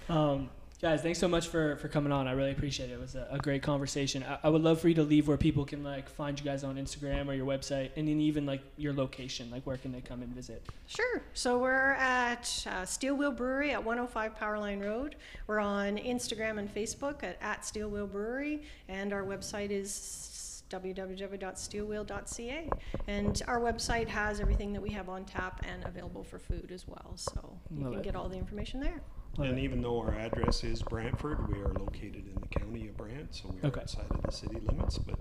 Um, 0.10 0.50
guys, 0.84 1.02
thanks 1.02 1.18
so 1.18 1.28
much 1.30 1.48
for, 1.48 1.78
for 1.78 1.88
coming 1.88 2.12
on. 2.12 2.28
I 2.28 2.34
really 2.34 2.52
appreciate 2.52 2.90
it. 2.90 2.96
It 2.96 3.00
was 3.00 3.16
a, 3.16 3.26
a 3.32 3.38
great 3.38 3.64
conversation. 3.64 4.22
I, 4.22 4.40
I 4.44 4.50
would 4.50 4.62
love 4.62 4.82
for 4.82 4.90
you 4.90 4.96
to 4.96 5.04
leave 5.04 5.30
where 5.30 5.38
people 5.38 5.64
can 5.64 5.82
like 5.82 6.10
find 6.10 6.38
you 6.38 6.44
guys 6.44 6.66
on 6.66 6.76
Instagram 6.76 7.30
or 7.30 7.34
your 7.34 7.46
website 7.46 7.92
and 7.96 8.06
then 8.06 8.20
even 8.20 8.46
like 8.46 8.60
your 8.76 8.92
location. 8.92 9.50
Like 9.50 9.66
where 9.66 9.78
can 9.78 9.94
they 9.94 10.02
come 10.02 10.22
and 10.22 10.36
visit? 10.36 10.62
Sure. 10.88 11.22
So 11.34 11.58
we're 11.58 11.94
at 11.94 12.68
uh, 12.70 12.86
Steel 12.86 13.16
Wheel 13.16 13.32
Brewery 13.32 13.72
at 13.72 13.82
105 13.82 14.38
Powerline 14.38 14.84
Road. 14.84 15.16
We're 15.48 15.60
on 15.60 15.96
Instagram 15.98 16.60
and 16.60 16.76
Facebook 16.76 17.24
at, 17.24 17.38
at 17.42 17.64
Steel 17.64 17.88
Wheel 17.88 18.08
Brewery, 18.08 18.64
and 18.90 19.14
our 19.14 19.24
website 19.24 19.70
is 19.70 20.64
www.steelwheel.ca. 20.70 22.70
And 23.08 23.42
our 23.48 23.62
website 23.62 24.10
has 24.10 24.42
everything 24.42 24.74
that 24.74 24.82
we 24.82 24.90
have 24.90 25.08
on 25.08 25.24
tap 25.24 25.64
and 25.66 25.86
available 25.86 26.26
for 26.26 26.40
food 26.40 26.74
as 26.74 26.90
well. 26.90 27.14
So 27.16 27.58
you 27.72 27.84
Love 27.84 27.92
can 27.94 28.02
it. 28.02 28.04
get 28.04 28.18
all 28.18 28.28
the 28.28 28.38
information 28.38 28.82
there. 28.82 29.02
Love 29.38 29.50
And 29.50 29.58
it. 29.60 29.64
even 29.64 29.82
though 29.82 30.00
our 30.00 30.14
address 30.14 30.64
is 30.64 30.82
Brantford, 30.84 31.48
we 31.52 31.60
are 31.60 31.74
located 31.74 32.24
in 32.28 32.36
the 32.40 32.48
county 32.60 32.88
of 32.88 32.98
Brant, 32.98 33.34
so 33.34 33.50
we 33.50 33.60
are 33.62 33.68
Okay. 33.72 33.82
outside 33.82 34.06
of 34.12 34.22
the 34.22 34.32
city 34.32 34.60
limits, 34.68 34.98
but 35.00 35.18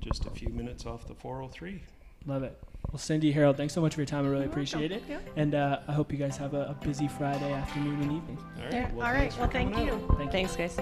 just 0.00 0.26
a 0.26 0.30
few 0.30 0.48
minutes 0.50 0.84
off 0.84 1.06
the 1.08 1.14
403. 1.14 1.82
Love 2.26 2.42
it. 2.42 2.58
Well, 2.90 2.98
Cindy, 2.98 3.32
Harold, 3.32 3.56
thanks 3.56 3.72
so 3.74 3.80
much 3.80 3.94
for 3.94 4.00
your 4.02 4.06
time. 4.06 4.24
I 4.24 4.28
really 4.28 4.42
You're 4.42 4.50
appreciate 4.50 4.92
it. 4.92 5.02
welcome. 5.08 5.26
And 5.36 5.54
uh, 5.54 5.80
I 5.88 5.92
hope 5.92 6.12
you 6.12 6.18
guys 6.18 6.36
have 6.36 6.52
a, 6.54 6.76
a 6.78 6.84
busy 6.84 7.08
Friday 7.08 7.52
afternoon 7.52 8.02
and 8.02 8.12
evening. 8.12 8.38
All 8.58 8.70
right. 8.70 8.94
Well, 8.94 9.06
All 9.06 9.12
right. 9.12 9.34
Well, 9.38 9.48
thank 9.48 9.76
you. 9.78 10.06
Thank 10.18 10.32
you. 10.34 10.46
Thanks, 10.46 10.56
guys. 10.56 10.78